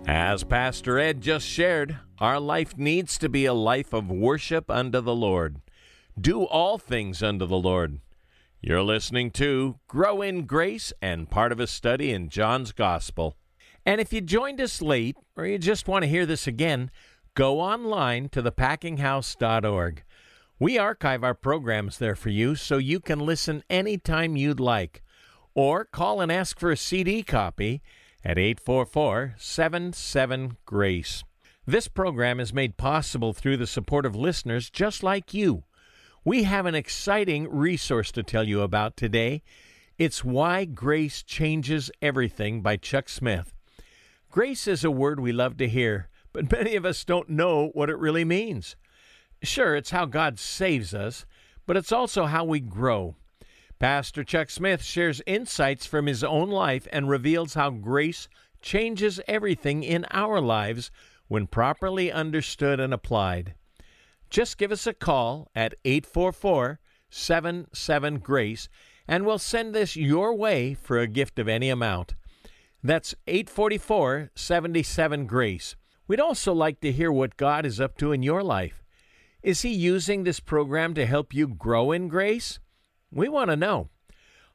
As 0.06 0.44
Pastor 0.44 1.00
Ed 1.00 1.22
just 1.22 1.48
shared, 1.48 1.98
our 2.20 2.40
life 2.40 2.78
needs 2.78 3.18
to 3.20 3.30
be 3.30 3.46
a 3.46 3.54
life 3.54 3.94
of 3.94 4.12
worship 4.12 4.70
unto 4.70 5.00
the 5.00 5.16
Lord. 5.16 5.62
Do 6.20 6.44
all 6.44 6.78
things 6.78 7.24
unto 7.24 7.46
the 7.46 7.58
Lord. 7.58 8.02
You're 8.62 8.84
listening 8.84 9.32
to 9.32 9.80
Grow 9.88 10.22
in 10.22 10.46
Grace 10.46 10.92
and 11.02 11.30
part 11.30 11.54
of 11.54 11.60
a 11.60 11.68
study 11.68 12.12
in 12.12 12.30
John's 12.30 12.74
Gospel. 12.74 13.38
And 13.86 14.00
if 14.02 14.12
you 14.12 14.20
joined 14.22 14.60
us 14.60 14.82
late 14.82 15.16
or 15.38 15.46
you 15.46 15.58
just 15.58 15.88
want 15.88 16.04
to 16.04 16.10
hear 16.10 16.26
this 16.26 16.48
again, 16.48 16.92
go 17.34 17.62
online 17.62 18.30
to 18.30 18.44
thepackinghouse.org. 18.44 20.04
We 20.60 20.78
archive 20.78 21.24
our 21.24 21.34
programs 21.34 21.98
there 21.98 22.16
for 22.16 22.30
you 22.30 22.56
so 22.56 22.78
you 22.78 23.00
can 23.00 23.20
listen 23.20 23.64
anytime 23.70 24.36
you'd 24.36 24.60
like. 24.60 25.02
Or 25.56 25.86
call 25.86 26.22
and 26.22 26.32
ask 26.32 26.60
for 26.60 26.72
a 26.72 26.78
CD 26.78 27.24
copy 27.24 27.82
at 28.24 28.38
844 28.38 29.36
77 29.38 30.58
Grace. 30.66 31.24
This 31.66 31.88
program 31.88 32.40
is 32.40 32.54
made 32.54 32.78
possible 32.78 33.34
through 33.34 33.58
the 33.58 33.68
support 33.68 34.06
of 34.06 34.16
listeners 34.16 34.70
just 34.70 35.04
like 35.04 35.34
you. 35.34 35.64
We 36.24 36.44
have 36.44 36.66
an 36.66 36.76
exciting 36.76 37.50
resource 37.50 38.12
to 38.14 38.24
tell 38.24 38.48
you 38.48 38.62
about 38.62 38.96
today. 38.96 39.44
It's 39.98 40.24
Why 40.24 40.66
Grace 40.66 41.24
Changes 41.24 41.92
Everything 42.02 42.62
by 42.62 42.78
Chuck 42.78 43.10
Smith. 43.10 43.54
Grace 44.32 44.68
is 44.68 44.84
a 44.84 44.92
word 44.92 45.20
we 45.20 45.32
love 45.32 45.58
to 45.58 45.68
hear 45.68 46.10
but 46.34 46.52
many 46.52 46.76
of 46.76 46.86
us 46.86 47.06
don't 47.06 47.30
know 47.30 47.70
what 47.74 47.90
it 47.90 47.98
really 47.98 48.26
means. 48.26 48.76
Sure, 49.44 49.76
it's 49.76 49.92
how 49.92 50.06
God 50.06 50.40
saves 50.40 50.94
us, 50.94 51.26
but 51.66 51.76
it's 51.76 51.92
also 51.92 52.26
how 52.26 52.46
we 52.46 52.62
grow. 52.62 53.16
Pastor 53.78 54.24
Chuck 54.24 54.50
Smith 54.50 54.82
shares 54.82 55.22
insights 55.26 55.86
from 55.86 56.06
his 56.06 56.24
own 56.24 56.50
life 56.50 56.88
and 56.94 57.10
reveals 57.10 57.54
how 57.54 57.70
grace 57.70 58.30
changes 58.62 59.20
everything 59.28 59.84
in 59.84 60.06
our 60.12 60.40
lives 60.40 60.90
when 61.28 61.48
properly 61.48 62.10
understood 62.10 62.80
and 62.80 62.94
applied. 62.94 63.54
Just 64.30 64.58
give 64.58 64.72
us 64.72 64.88
a 64.88 64.94
call 64.94 65.50
at 65.54 65.76
844 65.84 66.80
77 67.10 68.20
Grace 68.20 68.70
and 69.08 69.26
we'll 69.26 69.38
send 69.38 69.76
this 69.76 69.96
your 69.96 70.34
way 70.34 70.74
for 70.74 70.98
a 70.98 71.08
gift 71.08 71.38
of 71.38 71.48
any 71.48 71.70
amount. 71.70 72.16
That's 72.82 73.14
844 73.28 74.32
77 74.34 75.26
Grace. 75.26 75.76
We'd 76.08 76.22
also 76.22 76.54
like 76.54 76.80
to 76.80 76.92
hear 76.92 77.12
what 77.12 77.38
God 77.38 77.66
is 77.66 77.82
up 77.82 77.98
to 77.98 78.12
in 78.12 78.24
your 78.24 78.42
life. 78.42 78.83
Is 79.44 79.62
He 79.62 79.74
using 79.74 80.24
this 80.24 80.40
program 80.40 80.94
to 80.94 81.06
help 81.06 81.34
you 81.34 81.48
grow 81.48 81.92
in 81.92 82.08
grace? 82.08 82.60
We 83.12 83.28
want 83.28 83.50
to 83.50 83.58
know. 83.58 83.90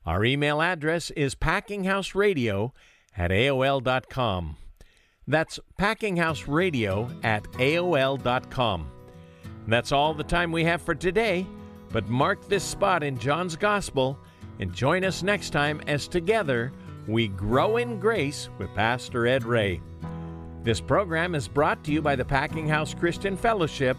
Our 0.06 0.24
email 0.24 0.62
address 0.62 1.10
is 1.10 1.34
packinghouseradio 1.34 2.72
at 3.16 3.30
AOL.com. 3.30 4.56
That's 5.26 5.60
packinghouseradio 5.78 7.22
at 7.22 7.44
AOL.com. 7.44 8.90
That's 9.66 9.92
all 9.92 10.14
the 10.14 10.24
time 10.24 10.50
we 10.50 10.64
have 10.64 10.80
for 10.80 10.94
today, 10.94 11.46
but 11.90 12.08
mark 12.08 12.48
this 12.48 12.64
spot 12.64 13.02
in 13.02 13.18
John's 13.18 13.56
Gospel 13.56 14.18
and 14.58 14.72
join 14.72 15.04
us 15.04 15.22
next 15.22 15.50
time 15.50 15.82
as 15.86 16.08
together 16.08 16.72
we 17.06 17.28
grow 17.28 17.76
in 17.76 18.00
grace 18.00 18.48
with 18.56 18.74
Pastor 18.74 19.26
Ed 19.26 19.44
Ray. 19.44 19.82
This 20.62 20.80
program 20.80 21.34
is 21.34 21.46
brought 21.46 21.84
to 21.84 21.92
you 21.92 22.00
by 22.00 22.16
the 22.16 22.24
Packing 22.24 22.66
House 22.66 22.94
Christian 22.94 23.36
Fellowship 23.36 23.98